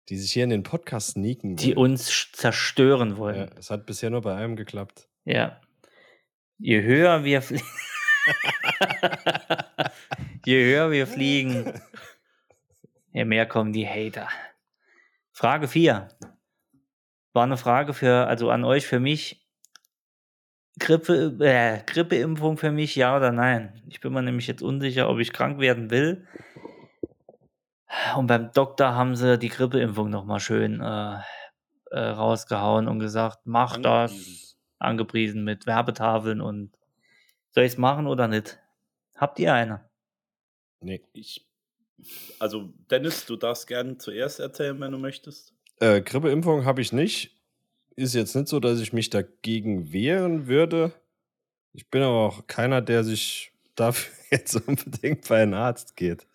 [0.10, 1.92] die sich hier in den Podcast sneaken die wollen.
[1.92, 3.52] uns zerstören Ja, wollen.
[3.58, 5.08] es hat bisher nur bei einem geklappt.
[5.26, 5.60] Ja.
[6.60, 7.66] Je höher wir fliegen,
[10.46, 11.74] je höher wir fliegen,
[13.14, 14.28] je mehr kommen die Hater.
[15.34, 16.08] Frage 4.
[17.34, 19.46] War eine Frage für, also an euch, für mich.
[20.80, 23.82] Grippe, äh, Grippeimpfung für mich, ja oder nein?
[23.88, 26.28] Ich bin mir nämlich jetzt unsicher, ob ich krank werden will.
[28.16, 31.20] Und beim Doktor haben sie die Grippeimpfung nochmal schön äh,
[31.92, 34.58] äh, rausgehauen und gesagt, mach das Angepriesen.
[34.80, 36.72] angepriesen mit Werbetafeln und
[37.52, 38.60] soll ich es machen oder nicht?
[39.16, 39.90] Habt ihr eine?
[40.82, 41.02] Nee.
[41.14, 41.48] Ich,
[42.40, 45.54] also, Dennis, du darfst gerne zuerst erzählen, wenn du möchtest.
[45.80, 47.36] Äh, Grippeimpfung habe ich nicht.
[47.96, 50.94] Ist jetzt nicht so, dass ich mich dagegen wehren würde.
[51.74, 56.28] Ich bin aber auch keiner, der sich dafür jetzt unbedingt bei einem Arzt geht.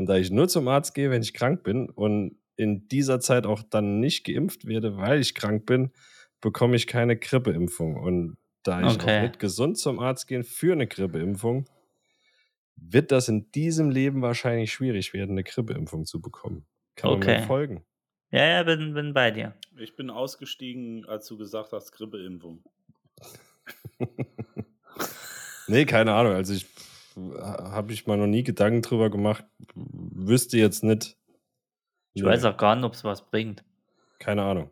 [0.00, 3.44] Und da ich nur zum Arzt gehe, wenn ich krank bin und in dieser Zeit
[3.44, 5.90] auch dann nicht geimpft werde, weil ich krank bin,
[6.40, 7.96] bekomme ich keine Grippeimpfung.
[7.96, 9.02] Und da ich Okay.
[9.02, 11.66] auch nicht gesund zum Arzt gehe für eine Grippeimpfung,
[12.76, 16.66] wird das in diesem Leben wahrscheinlich schwierig werden, eine Grippeimpfung zu bekommen.
[16.96, 17.36] Kann man Okay.
[17.36, 17.84] mir folgen?
[18.32, 19.54] Ja, ja, bin, bin bei dir.
[19.78, 22.64] Ich bin ausgestiegen, als du gesagt hast, Grippeimpfung.
[25.66, 26.32] Nee, keine Ahnung.
[26.32, 26.66] Also ich
[27.40, 29.44] habe ich mal noch nie Gedanken drüber gemacht.
[29.74, 31.16] Wüsste jetzt nicht.
[32.12, 32.28] Ich Nee.
[32.28, 33.64] weiß auch gar nicht, ob es was bringt.
[34.18, 34.70] Keine Ahnung.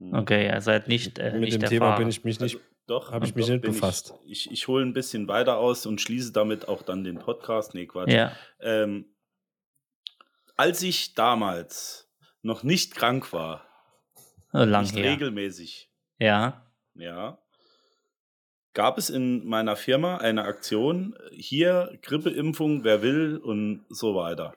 [0.00, 0.14] Hm.
[0.14, 2.56] Okay, ihr seid nicht, äh, Mit nicht dem Thema bin ich mich nicht.
[2.56, 4.14] Also, doch, hab ich mich nicht befasst.
[4.24, 7.74] Ich, ich, ich hole ein bisschen weiter aus und schließe damit auch dann den Podcast.
[7.74, 8.10] Nee, Quatsch.
[8.10, 9.06] Ja, Ähm,
[10.56, 12.10] als ich damals
[12.42, 13.64] noch nicht krank war,
[14.52, 15.12] äh, lang nicht her.
[15.12, 17.38] regelmäßig, Ja, ja,
[18.74, 24.54] gab es in meiner Firma eine Aktion, hier Grippeimpfung, wer will und so weiter.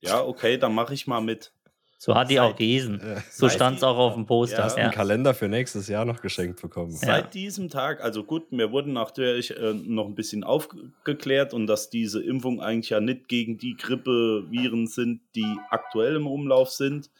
[0.00, 1.52] Ja, okay, dann mache ich mal mit.
[1.98, 3.00] so hat die Seit- auch gehießen.
[3.00, 4.58] Äh, So stand es auch auf dem Poster.
[4.58, 4.74] Ja.
[4.74, 4.90] einen Ja.
[4.90, 6.90] Kalender für nächstes Jahr noch geschenkt bekommen.
[6.92, 6.98] Ja.
[6.98, 11.88] Seit diesem Tag, also gut, mir wurden natürlich äh, noch ein bisschen aufgeklärt und dass
[11.88, 17.10] diese Impfung eigentlich ja nicht gegen die Grippeviren sind, die aktuell im Umlauf sind,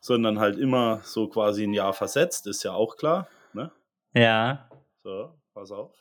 [0.00, 3.28] sondern halt immer so quasi ein Jahr versetzt, ist ja auch klar.
[3.52, 3.70] Ne?
[4.14, 4.68] ja.
[5.04, 5.92] So, pass auf.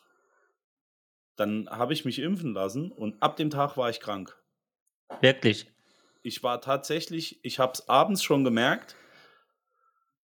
[1.36, 4.38] Dann habe ich mich impfen lassen und ab dem Tag war ich krank.
[5.22, 5.68] wirklich.
[6.24, 8.96] Ich war tatsächlich, ich habe es abends schon gemerkt,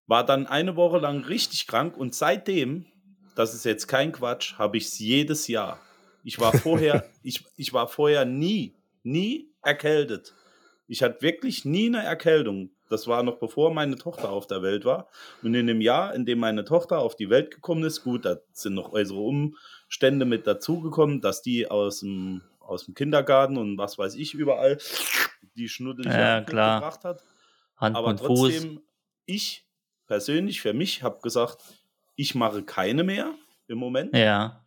[0.06, 2.86] war dann eine Woche lang richtig krank und seitdem,
[3.36, 5.80] das ist jetzt kein Quatsch, habe ich es jedes Jahr.
[6.24, 10.36] Ich war vorher, ich, ich war vorher nie, nie erkältet.
[10.94, 12.70] Ich hatte wirklich nie eine Erkältung.
[12.88, 15.08] Das war noch bevor meine Tochter auf der Welt war.
[15.42, 18.38] Und in dem Jahr, in dem meine Tochter auf die Welt gekommen ist, gut, da
[18.52, 23.98] sind noch äußere Umstände mit dazugekommen, dass die aus dem, aus dem Kindergarten und was
[23.98, 24.78] weiß ich überall
[25.56, 26.76] die schnuddelige Ja, klar.
[26.82, 27.24] mitgebracht hat.
[27.78, 28.52] Hand Aber und Fuß.
[28.52, 28.82] trotzdem,
[29.26, 29.66] ich
[30.06, 31.58] persönlich für mich habe gesagt,
[32.16, 33.34] ich mache keine mehr
[33.68, 34.16] im Moment.
[34.16, 34.63] Ja,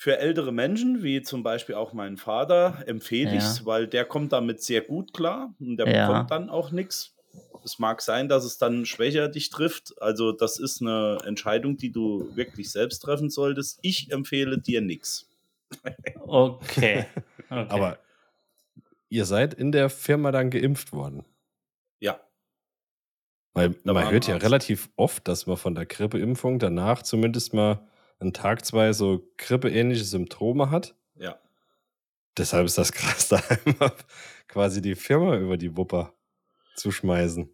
[0.00, 3.36] Für ältere Menschen, wie zum Beispiel auch meinen Vater, empfehle Ja.
[3.38, 6.06] ich es, weil der kommt damit sehr gut klar und der Ja.
[6.06, 7.16] bekommt dann auch nichts.
[7.64, 10.00] Es mag sein, dass es dann schwächer dich trifft.
[10.00, 13.80] Also das ist eine Entscheidung, die du wirklich selbst treffen solltest.
[13.82, 15.28] Ich empfehle dir nichts.
[16.20, 17.06] okay.
[17.50, 17.66] okay.
[17.68, 17.98] Aber
[19.08, 21.24] ihr seid in der Firma dann geimpft worden.
[22.00, 22.20] Ja,
[23.54, 27.80] Weil man hört ja relativ oft, dass man von der Grippeimpfung danach zumindest mal
[28.20, 30.94] einen Tag, zwei so grippeähnliche Symptome hat.
[31.16, 31.38] ja.
[32.36, 33.92] Deshalb ist das krass, da einmal
[34.46, 36.14] quasi die Firma über die Wupper
[36.76, 37.52] zu schmeißen.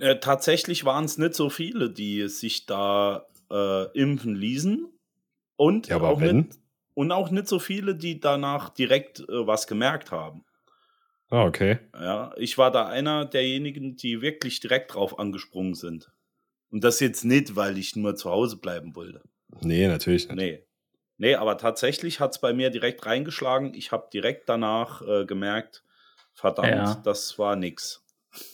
[0.00, 4.88] Äh, tatsächlich waren es nicht so viele, die sich da äh, impfen ließen.
[5.56, 6.58] Und, Ja, auch nicht,
[6.94, 10.44] und auch nicht so viele, die danach direkt äh, was gemerkt haben.
[11.28, 11.78] Ah, okay.
[11.94, 16.10] Ja, ich war da einer derjenigen, die wirklich direkt drauf angesprungen sind.
[16.70, 19.22] Und das jetzt nicht, weil ich nur zu Hause bleiben wollte.
[19.60, 20.36] Nee, natürlich nicht.
[20.36, 20.64] Nee.
[21.18, 23.74] Nee, aber tatsächlich hat es bei mir direkt reingeschlagen.
[23.74, 25.84] Ich habe direkt danach äh, gemerkt,
[26.32, 26.94] verdammt, Ja.
[27.04, 28.04] das war nix.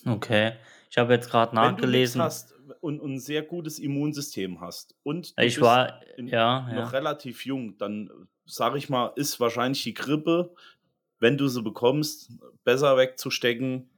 [0.07, 0.53] okay.
[0.90, 2.20] Ich habe jetzt gerade Wenn du nachgelesen.
[2.22, 6.62] hast und, und ein sehr gutes Immunsystem hast und du Ich bist war, in- ja,
[6.72, 6.99] noch ja.
[6.99, 8.11] relativ jung, dann
[8.44, 10.55] sage ich mal, ist wahrscheinlich die Grippe,
[11.20, 12.32] wenn du sie bekommst,
[12.64, 13.90] besser wegzustecken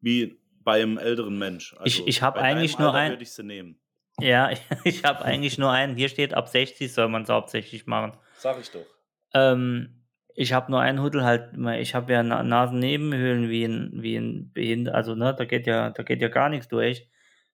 [0.00, 1.74] wie bei einem älteren Mensch.
[1.74, 3.78] Also Ich- ich hab bei deinem eigentlich nur Alter ein- würde ich sie nehmen.
[4.20, 4.50] Ja,
[4.84, 5.96] ich habe eigentlich nur einen.
[5.96, 8.12] Hier steht, ab 60 soll man es hauptsächlich machen.
[8.36, 8.86] Sag ich doch.
[9.34, 10.04] Ähm,
[10.34, 14.52] ich habe nur einen Huddel halt, ich habe ja Na- Nasennebenhöhlen wie ein, wie ein
[14.52, 17.08] Behind, also ne, da geht ja, da geht ja gar nichts durch.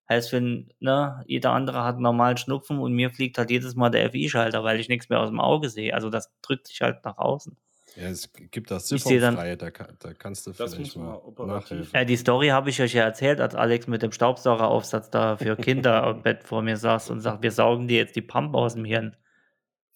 [0.08, 4.04] Heißt, wenn, ne, jeder andere hat normalen Schnupfen und mir fliegt halt jedes Mal der
[4.04, 5.94] FI-Schalter, weil ich nichts mehr aus dem Auge sehe.
[5.94, 7.56] Also das drückt sich halt nach außen.
[7.96, 11.90] Ja, es gibt das Siphonfreie, da, da kannst du Das vielleicht mal operativ- nachhelfen.
[11.94, 15.56] Ja, die Story habe ich euch ja erzählt, als Alex mit dem Staubsaugeraufsatz da für
[15.56, 18.74] Kinder am Bett vor mir saß und sagt, wir saugen dir jetzt die Pampe aus
[18.74, 19.16] dem Hirn.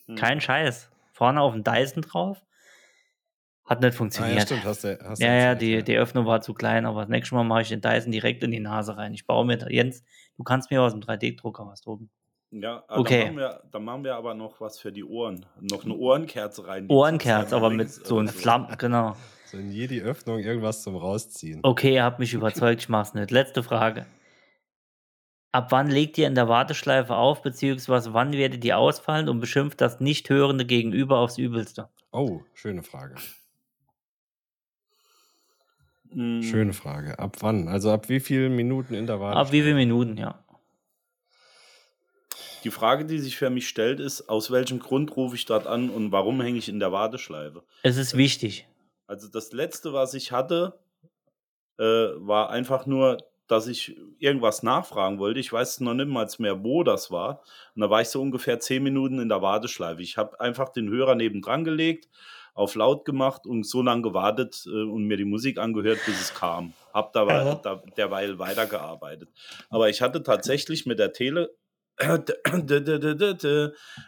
[0.07, 0.14] Hm.
[0.16, 0.90] Kein Scheiß.
[1.12, 2.40] Vorne auf dem Dyson drauf.
[3.64, 4.38] Hat nicht Ah, funktioniert.
[4.38, 6.86] ja, stimmt, hast du, hast du Ja, ja, erzählt, die, die Öffnung war zu klein,
[6.86, 9.12] aber das nächste Mal mache ich den Dyson direkt in die Nase rein.
[9.12, 10.05] Ich baue mir, Jens,
[10.36, 12.09] du kannst mir aus dem 3D-Drucker was drucken.
[12.51, 13.24] Ja, aber Okay.
[13.24, 15.44] dann, machen wir, dann machen wir aber noch was für die Ohren.
[15.61, 16.88] Noch eine Ohrenkerze rein.
[16.88, 19.16] die Ohrenkerz, zweimal aber mit so einem oder Flamm, genau.
[19.46, 21.61] So in jede Öffnung irgendwas zum Rausziehen.
[21.62, 23.30] Okay, ihr habt mich überzeugt, ich mach's nicht.
[23.30, 24.07] Letzte Frage.
[25.53, 29.80] Ab wann legt ihr in der Warteschleife auf, beziehungsweise wann werdet ihr ausfallen und beschimpft
[29.80, 31.88] das Nichthörende Gegenüber aufs Übelste?
[32.12, 33.14] Oh, schöne Frage.
[36.12, 37.18] Mm, Schöne Frage.
[37.18, 37.68] Ab wann?
[37.68, 39.49] Also ab wie vielen Minuten in der Warteschleife?
[39.49, 40.38] Ab wie viele Minuten, ja.
[42.69, 45.89] Die Frage, die sich für mich stellt, ist, aus welchem Grund rufe ich dort an
[45.89, 47.62] und warum hänge ich in der Warteschleife?
[47.83, 48.69] Es ist wichtig.
[49.07, 50.79] Also das letzte, was ich hatte,
[51.79, 53.16] äh, war einfach nur,
[53.47, 55.41] dass ich irgendwas nachfragen wollte.
[55.41, 57.43] Ich weiß noch nicht mal mehr, wo das war.
[57.75, 60.03] Und da war ich so ungefähr zehn Minuten in der Warteschleife.
[60.03, 62.07] Ich habe einfach den Hörer nebendran gelegt,
[62.53, 66.35] auf laut gemacht und so lange gewartet äh, und mir die Musik angehört, bis es
[66.35, 66.75] kam.
[66.93, 69.31] Hab dabei da, derweil weitergearbeitet.
[69.71, 71.57] Aber ich hatte tatsächlich mit der Tele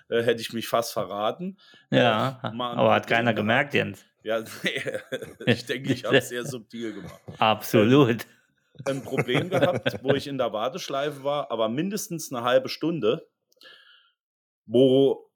[0.09, 1.59] hätte ich mich fast verraten.
[1.91, 4.05] Ja, Äh, mal ein aber hat keiner gemerkt, Jens.
[4.23, 4.45] Ja,
[5.47, 7.21] ich denke, ich habe es sehr subtil gemacht.
[7.39, 8.27] Absolut.
[8.85, 13.27] ein Problem gehabt, wo ich in der Warteschleife war, aber mindestens eine halbe Stunde,
[14.67, 15.31] wo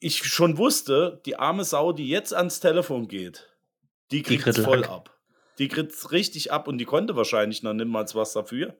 [0.00, 3.48] ich schon wusste, die arme Sau, die jetzt ans Telefon geht,
[4.10, 5.17] die kriegt voll ab.
[5.58, 8.74] Die kriegt richtig ab und die konnte wahrscheinlich noch niemals was dafür,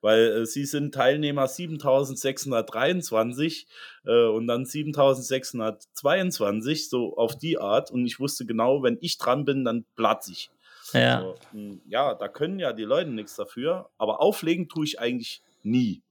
[0.00, 3.66] weil äh, sie sind Teilnehmer 7623
[4.04, 7.90] äh, und dann 7622, so auf die Art.
[7.90, 10.50] Und ich wusste genau, wenn ich dran bin, dann platz ich.
[10.92, 11.20] Ja.
[11.20, 15.42] So, mh, ja, da können ja die Leute nichts dafür, aber auflegen tue ich eigentlich
[15.62, 16.02] nie.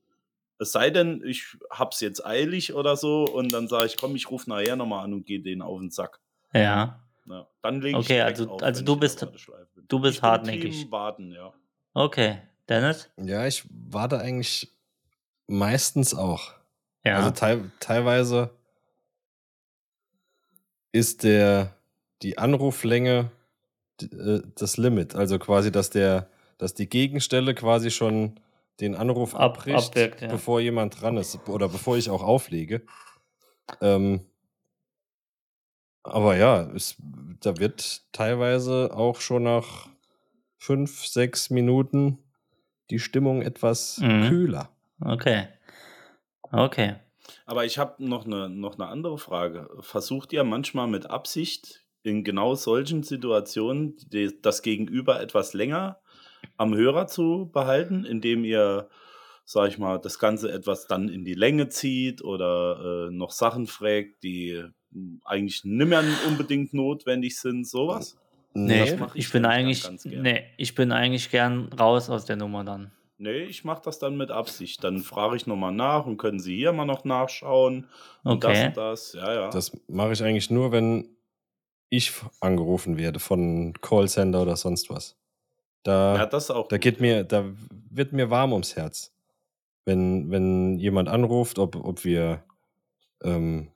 [0.59, 4.31] Es sei denn, ich hab's jetzt eilig oder so und dann sage ich, komm, ich
[4.31, 6.19] rufe nachher nochmal an und gehe denen auf den Sack.
[6.53, 7.02] Ja.
[7.25, 9.25] Ja, dann lege ich Okay, also- auf, also du bist-
[9.87, 10.71] du bist ich hartnäckig.
[10.81, 11.53] Team Warten, ja.
[11.93, 12.39] Okay.
[12.69, 13.09] Dennis?
[13.17, 14.73] Ja, ich warte eigentlich
[15.47, 16.53] meistens auch.
[17.05, 17.17] Ja.
[17.17, 18.51] Also teil, teilweise
[20.91, 21.75] ist der
[22.21, 23.31] die Anruflänge
[24.01, 25.15] äh, das Limit.
[25.15, 28.39] Also quasi, dass der, dass die Gegenstelle quasi schon
[28.79, 30.27] den Anruf Ab- abbricht, abwirkt, ja.
[30.29, 32.81] bevor jemand dran ist oder bevor ich auch auflege.
[33.81, 34.25] Ähm,
[36.03, 36.95] aber ja, es,
[37.41, 39.89] da wird teilweise auch schon nach
[40.57, 42.19] fünf, sechs Minuten
[42.89, 44.27] die Stimmung etwas Mhm.
[44.29, 44.69] kühler.
[45.01, 45.47] okay.
[46.51, 46.95] Okay.
[47.45, 49.69] Aber ich habe noch eine, noch eine andere Frage.
[49.79, 55.99] Versucht ihr manchmal mit Absicht in genau solchen Situationen die, das Gegenüber etwas länger
[56.57, 58.89] am Hörer zu behalten, indem ihr,
[59.45, 63.65] sag ich mal, das Ganze etwas dann in die Länge zieht oder äh, noch Sachen
[63.67, 64.63] fragt, die
[65.25, 68.17] eigentlich nicht mehr unbedingt notwendig sind, sowas?
[68.53, 70.21] Nee, Das ich, ich bin eigentlich, ganz gern.
[70.21, 72.91] nee, ich bin eigentlich gern raus aus der Nummer dann.
[73.17, 74.83] Nee, ich mache das dann mit Absicht.
[74.83, 77.87] Dann frage ich nochmal nach und können Sie hier mal noch nachschauen.
[78.23, 78.67] Und das Okay.
[78.67, 79.13] und das.
[79.13, 79.49] Ja, ja.
[79.49, 81.07] Das mache ich eigentlich nur, wenn
[81.89, 85.15] ich angerufen werde von Callcenter oder sonst was.
[85.83, 86.67] Da, ja, das auch.
[86.67, 86.81] da gut.
[86.81, 87.45] geht mir, da
[87.89, 89.13] wird mir warm ums Herz.
[89.85, 92.43] Wenn, wenn jemand anruft, ob, ob wir
[93.23, 93.69] ähm,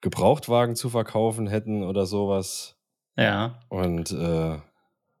[0.00, 2.76] Gebrauchtwagen zu verkaufen hätten oder sowas.
[3.16, 3.60] Ja.
[3.68, 4.58] Und äh,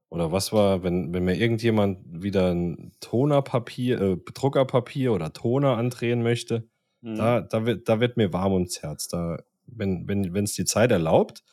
[0.08, 6.22] oder was war, wenn, wenn mir irgendjemand wieder ein Tonerpapier, äh, Druckerpapier oder Toner andrehen
[6.22, 6.68] möchte,
[7.02, 7.16] Mhm.
[7.16, 9.06] da, da, wird, da wird mir warm ums Herz.
[9.08, 11.44] Da, wenn wenn wenn, es die Zeit erlaubt,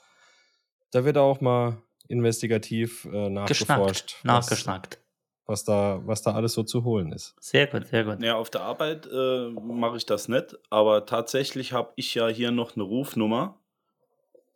[0.92, 4.26] da wird auch mal investigativ äh, nachgeforscht, Geschnackt.
[4.26, 5.00] Nachgeschnackt.
[5.46, 7.36] Was, da, was da alles so zu holen ist.
[7.40, 8.24] Sehr gut, sehr gut.
[8.24, 12.52] Ja, auf der Arbeit äh, mache ich das nicht, aber tatsächlich habe ich ja hier
[12.52, 13.60] noch eine Rufnummer,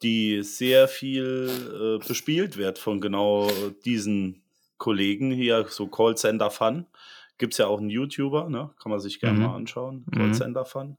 [0.01, 3.49] die sehr viel äh, bespielt wird von genau
[3.83, 4.43] diesen
[4.77, 6.85] Kollegen hier, so Callcenter Fun.
[7.37, 8.69] Gibt es ja auch einen YouTuber, ne?
[8.81, 9.45] kann man sich gerne Mhm.
[9.45, 10.17] mal anschauen, Mhm.
[10.17, 10.97] Callcenter Fun.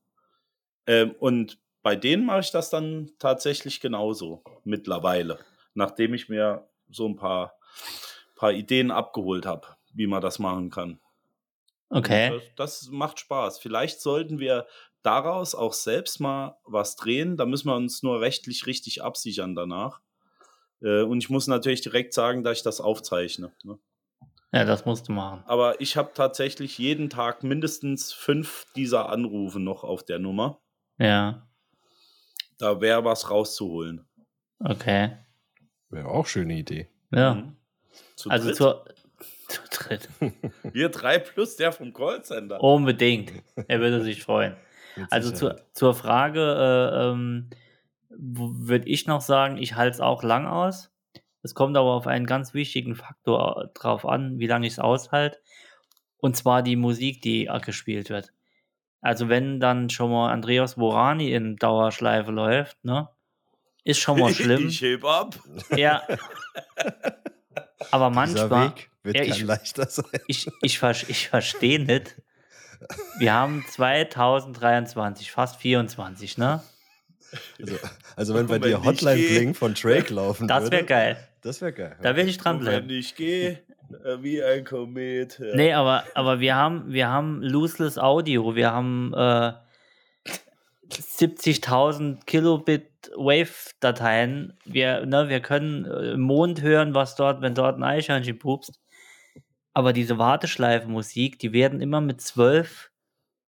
[0.87, 5.39] Ähm, und bei denen mache ich das dann tatsächlich genauso mittlerweile,
[5.75, 7.55] nachdem ich mir so ein paar,
[8.35, 11.01] paar Ideen abgeholt habe, wie man das machen kann.
[11.91, 12.41] Okay.
[12.57, 13.59] Das, das macht Spaß.
[13.59, 14.67] Vielleicht sollten wir
[15.03, 17.37] daraus auch selbst mal was drehen.
[17.37, 20.01] Da müssen wir uns nur rechtlich richtig absichern danach.
[20.83, 23.53] Äh, Und ich muss natürlich direkt sagen, dass ich das aufzeichne.
[23.63, 23.79] ne?
[24.53, 25.45] Ja, das musst du machen.
[25.47, 30.61] Aber ich habe tatsächlich jeden Tag mindestens fünf dieser Anrufe noch auf der Nummer.
[30.99, 31.47] Ja.
[32.59, 34.07] Da wäre was rauszuholen.
[34.59, 35.17] Okay.
[35.91, 36.89] Wäre auch schöne Idee.
[37.13, 37.35] Ja.
[37.35, 37.57] Mhm.
[38.17, 38.85] Zu Also zur,
[39.49, 40.09] zu dritt.
[40.73, 42.63] wir drei plus der vom Callcenter.
[42.63, 43.33] Unbedingt.
[43.67, 44.57] Er würde sich freuen.
[45.11, 45.65] Also Sicherheit.
[45.73, 47.51] zur, Frage äh, ähm,
[48.11, 50.91] würde ich noch sagen, ich halte es auch lang aus.
[51.43, 54.79] Es kommt aber auf einen ganz wichtigen Faktor äh, drauf an, wie lange ich es
[54.79, 55.39] aushalte.
[56.19, 58.33] Und zwar die Musik, die gespielt wird.
[59.01, 63.09] Also wenn dann schon mal Andreas Borani in Dauerschleife läuft, ne?
[63.85, 64.69] Ist schon mal schlimm.
[64.69, 65.39] Ich heb ab.
[65.77, 66.03] ja.
[67.91, 70.05] Aber manchmal, Weg wird Ja, kein ich- leichter sein.
[70.27, 72.17] ich, ich, ver ich verstehe nicht.
[73.19, 76.63] Wir haben 2023, fast 24, ne?
[77.61, 77.77] Also,
[78.17, 80.77] also wenn bei dir ich Hotline Bling von Drake laufen Das würde.
[80.79, 81.29] wäre geil.
[81.43, 81.97] Das wäre geil.
[82.03, 82.91] Da will ich Und wenn dranbleiben.
[82.91, 83.59] ich gehe,
[84.05, 85.39] äh, wie ein Komet.
[85.39, 85.55] Ja.
[85.57, 89.53] Nee, aber, aber wir haben, wir haben Lossless Audio, wir haben äh,
[90.91, 94.59] 70.000 Kilobit Wave-Dateien.
[94.65, 98.81] Wir, ne, wir können äh, im Mond hören, was dort, wenn dort ein Eichhörnchen pupst.
[99.73, 102.91] Aber diese Warteschleifenmusik, die werden immer mit 12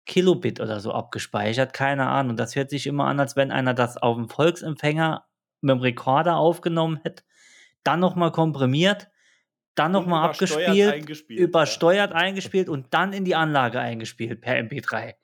[0.06, 1.72] Kilobit oder so abgespeichert.
[1.72, 2.36] Keine Ahnung.
[2.36, 5.24] Das hört sich immer an, als wenn einer das auf dem Volksempfänger
[5.60, 7.24] mit dem Rekorder aufgenommen hätte,
[7.84, 9.08] dann nochmal komprimiert,
[9.74, 15.14] dann Und nochmal abgespielt, eingespielt, übersteuert eingespielt und dann in die Anlage eingespielt per MP3.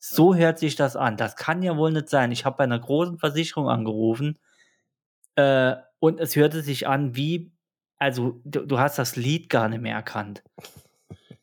[0.00, 1.16] So hört sich das an.
[1.16, 2.32] Das kann ja wohl nicht sein.
[2.32, 4.38] Ich habe bei einer großen Versicherung angerufen
[5.36, 7.52] äh, und es hörte sich an wie
[8.00, 10.42] also du, du hast das Lied gar nicht mehr erkannt.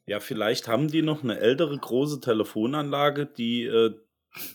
[0.07, 3.93] Ja, vielleicht haben die noch eine ältere große Telefonanlage, die äh,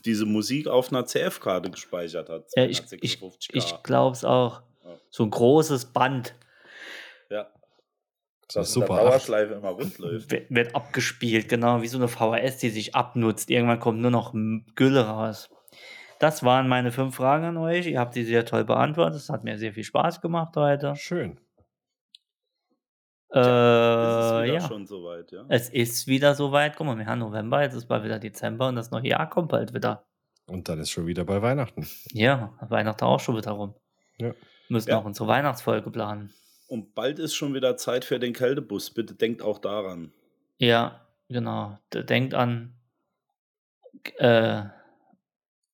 [0.04, 2.46] diese Musik auf einer CF-Karte gespeichert hat.
[2.56, 3.50] Ja, ich ich, 256K.
[3.52, 4.62] ich glaube es auch.
[4.84, 4.98] Ja.
[5.10, 6.34] So ein großes Band.
[8.54, 9.02] Das ist in der super.
[9.02, 10.30] Dauerschleife immer rund läuft.
[10.30, 13.50] wird, wird abgespielt, genau wie so eine VHS, die sich abnutzt.
[13.50, 14.32] Irgendwann kommt nur noch
[14.74, 15.48] Gülle raus.
[16.18, 17.86] Das waren meine fünf Fragen an euch.
[17.86, 19.16] Ihr habt die sehr toll beantwortet.
[19.16, 20.94] Es hat mir sehr viel Spaß gemacht heute.
[20.94, 21.38] Schön.
[23.34, 24.60] Äh, ist es wieder ja.
[24.60, 25.44] schon soweit, ja?
[25.48, 26.76] Es ist wieder soweit.
[26.76, 29.48] Guck mal, wir haben November, jetzt ist bald wieder Dezember und das neue Jahr kommt
[29.48, 30.04] bald wieder.
[30.46, 31.88] Und dann ist schon wieder bei Weihnachten.
[32.10, 33.74] Ja, Weihnachten auch schon wieder rum.
[34.18, 34.32] Ja.
[34.68, 34.98] Müssen Ja.
[34.98, 36.32] auch unsere Weihnachtsfolge planen.
[36.72, 38.88] Und bald ist schon wieder Zeit für den Kältebus.
[38.88, 40.10] Bitte denkt auch daran.
[40.56, 41.78] Ja, genau.
[41.92, 42.72] Denkt an
[44.16, 44.62] äh,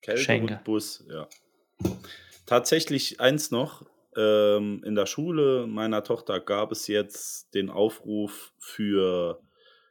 [0.03, 0.55] Kälte Geschenke.
[0.55, 1.29] und Bus, ja.
[2.47, 3.87] Tatsächlich eins noch.
[4.17, 9.41] Ähm, in der Schule meiner Tochter gab es jetzt den Aufruf für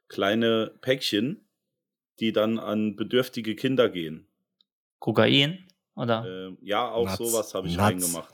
[0.10, 1.48] kleine Päckchen,
[2.20, 4.28] die dann an bedürftige Kinder gehen.
[5.00, 5.67] Kokain,
[5.98, 6.26] oder?
[6.28, 7.18] Ähm, ja, auch Nuts.
[7.18, 7.86] sowas habe ich Nuts.
[7.86, 8.34] reingemacht.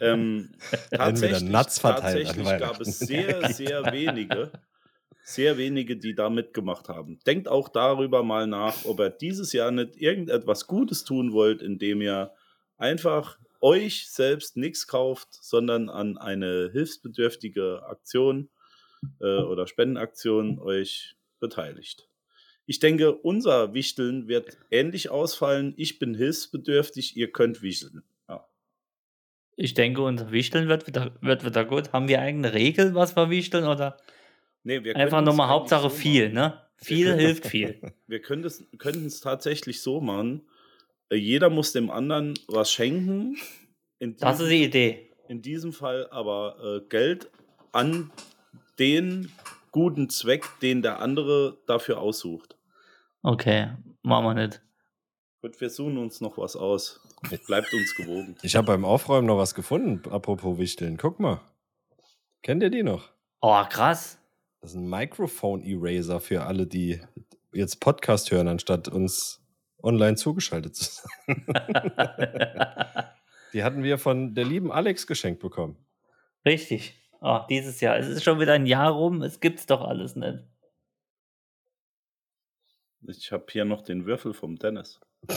[0.00, 0.52] Ähm,
[0.90, 4.52] tatsächlich tatsächlich gab es sehr, sehr wenige,
[5.24, 7.18] sehr wenige, die da mitgemacht haben.
[7.26, 12.00] Denkt auch darüber mal nach, ob ihr dieses Jahr nicht irgendetwas Gutes tun wollt, indem
[12.02, 12.32] ihr
[12.78, 18.48] einfach euch selbst nichts kauft, sondern an eine hilfsbedürftige Aktion
[19.20, 22.08] äh, oder Spendenaktion euch beteiligt.
[22.72, 25.74] Ich denke, unser Wichteln wird ähnlich ausfallen.
[25.76, 28.02] Ich bin hilfsbedürftig, ihr könnt wichteln.
[28.30, 28.46] Ja.
[29.56, 31.92] Ich denke, unser Wichteln wird wieder, wird wieder gut.
[31.92, 33.66] Haben wir eigene Regeln, was wir wichteln?
[33.66, 33.98] Oder
[34.64, 36.62] Nee, wir einfach nochmal eigentlich Hauptsache so viel, ne?
[36.76, 37.92] Viel können- hilft viel.
[38.06, 38.46] Wir könnten
[39.06, 40.40] es tatsächlich so machen.
[41.10, 43.36] äh, Jeder muss dem anderen was schenken.
[43.98, 45.10] In Das ist diesem, die Idee.
[45.28, 47.30] in diesem Fall aber äh, Geld
[47.72, 48.10] an
[48.78, 49.30] den
[49.72, 52.56] guten Zweck, den der andere dafür aussucht.
[53.22, 53.68] Okay,
[54.02, 54.62] machen wir nicht.
[55.40, 57.00] Gut, wir suchen uns noch was aus.
[57.46, 58.36] Bleibt uns gewogen.
[58.42, 60.96] Ich habe beim Aufräumen noch was gefunden, apropos Wichteln.
[60.96, 61.40] Guck mal.
[62.42, 63.10] Kennt ihr die noch?
[63.40, 64.18] Oh, krass.
[64.60, 67.00] Das ist ein Microphone Eraser für alle, die
[67.52, 69.40] jetzt Podcast hören, anstatt uns
[69.82, 71.44] online zugeschaltet zu sein.
[73.52, 75.76] Die hatten wir von der lieben Alex geschenkt bekommen.
[76.44, 76.98] Richtig.
[77.20, 77.98] Oh, dieses Jahr.
[77.98, 79.22] Es ist schon wieder ein Jahr rum.
[79.22, 80.38] Es gibt's doch alles nicht.
[83.06, 85.00] Ich habe hier noch den Würfel vom Dennis.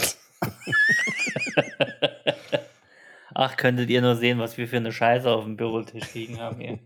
[3.34, 6.59] Ach, könntet ihr nur sehen, was wir für eine Scheiße auf dem Bürotisch liegen haben
[6.59, 6.80] hier.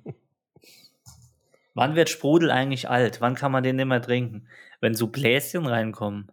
[1.76, 3.22] Wann wird Sprudel eigentlich alt?
[3.22, 4.48] Wann kann man den nicht mehr trinken?
[4.82, 6.32] Wenn so Bläschen reinkommen.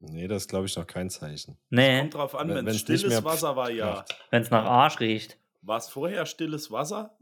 [0.00, 1.56] Nee, das ist, glaube ich, noch kein Zeichen.
[1.70, 4.04] Nee, Kommt drauf an, Wenn- wenn es stilles mehr Wasser war, ja.
[4.30, 5.38] wenn es nach Arsch riecht.
[5.62, 7.16] War es vorher stilles Wasser?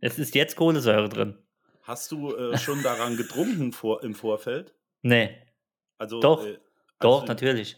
[0.00, 1.38] Es ist jetzt Kohlensäure drin.
[1.82, 4.74] Hast du äh, schon daran getrunken vor, im Vorfeld?
[5.00, 5.34] Nee,
[6.02, 6.44] Also, Doch.
[6.44, 6.58] äh,
[6.98, 7.76] doch, also- natürlich.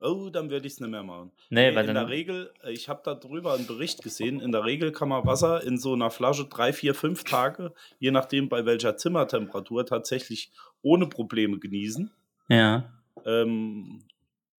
[0.00, 1.30] Oh, dann würde ich es nicht mehr machen.
[1.48, 4.64] Nee, Nee, weil in der Regel, äh, ich habe darüber einen Bericht gesehen, in der
[4.66, 8.66] Regel kann man Wasser in so einer Flasche drei, vier, fünf Tage, je nachdem bei
[8.66, 10.52] welcher Zimmertemperatur, tatsächlich
[10.82, 12.10] ohne Probleme genießen.
[12.50, 12.92] Ja.
[13.24, 14.02] Ähm,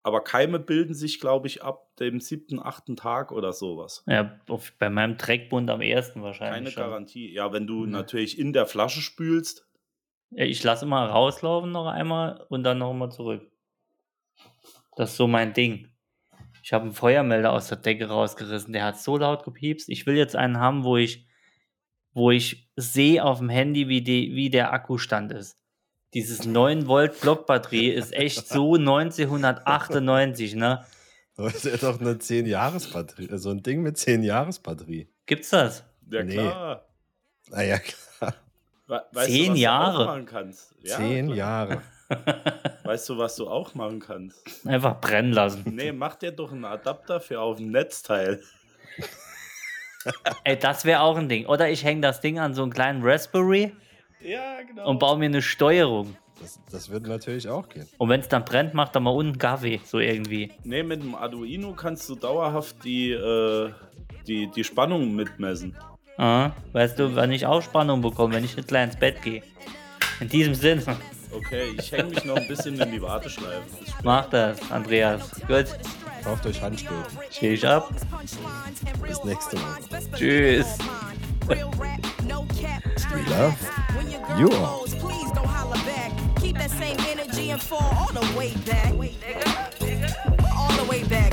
[0.02, 4.02] aber Keime bilden sich, glaube ich, ab dem siebten, achten Tag oder sowas.
[4.06, 6.72] Ja, auf, bei meinem Dreckbund am ersten Keine wahrscheinlich.
[6.72, 6.84] schon.
[6.84, 7.30] Garantie.
[7.34, 7.90] Ja, wenn du Mhm.
[7.90, 9.66] natürlich in der Flasche spülst,
[10.36, 13.50] Ich lasse immer rauslaufen noch einmal und dann noch mal zurück.
[14.96, 15.88] Das ist so mein Ding.
[16.62, 18.72] Ich habe einen Feuermelder aus der Decke rausgerissen.
[18.72, 19.88] Der hat so laut gepiepst.
[19.88, 21.26] Ich will jetzt einen haben, wo ich,
[22.12, 25.58] wo ich sehe auf dem Handy, wie, die, wie der Akkustand ist.
[26.14, 30.84] Dieses 9 Volt Blockbatterie ist echt so 1998, ne?
[31.36, 33.28] Das ist doch eine 10-Jahres-Batterie.
[33.36, 35.08] So ein Ding mit 10-Jahres-Batterie.
[35.26, 35.84] Gibt's das?
[36.10, 36.34] ja Nee.
[36.34, 36.88] klar.
[37.50, 37.98] Naja, klar.
[38.86, 39.96] We weißt Zehn du, was Jahre.
[39.96, 40.74] Du auch machen kannst?
[40.82, 41.36] Ja, 10 klar.
[41.36, 41.82] Jahre.
[42.84, 44.66] Weißt du, was du auch machen kannst?
[44.66, 45.62] Einfach brennen lassen.
[45.74, 48.42] Nee, mach dir doch einen Adapter für auf dem Netzteil.
[50.44, 51.46] Ey, das wäre auch ein Ding.
[51.46, 53.72] Oder ich hänge das Ding an so einen kleinen Raspberry
[54.20, 54.86] Ja, genau.
[54.90, 56.14] und baue mir eine Steuerung.
[56.40, 57.88] Das, das würde natürlich auch gehen.
[57.96, 60.52] Und wenn es dann brennt, macht er mal unten Kaffee, so irgendwie.
[60.62, 63.72] Nee, mit dem Arduino kannst du dauerhaft die, äh,
[64.26, 65.74] die, die Spannung mitmessen.
[66.16, 69.42] Ah, weißt du, wenn ich auch Spannung bekomme, wenn ich nicht gleich ins Bett gehe.
[70.20, 70.82] In diesem Sinne,
[71.36, 73.62] Okay, ich hänge mich noch ein bisschen in die Warteschleife.
[74.04, 75.30] Mach das, Andreas.
[75.48, 75.66] Gut,
[76.22, 77.04] Kauft euch Handschuhe.
[77.30, 77.90] steh ich ab.
[79.06, 79.78] Bis nächste Mal.
[80.16, 80.78] Tschüss.
[81.46, 81.56] We
[83.28, 83.56] love
[84.38, 84.84] you all.
[85.00, 86.12] Please don't holler back.
[86.40, 88.92] Keep that same energy and fall all the way back.
[90.56, 91.32] All the way back.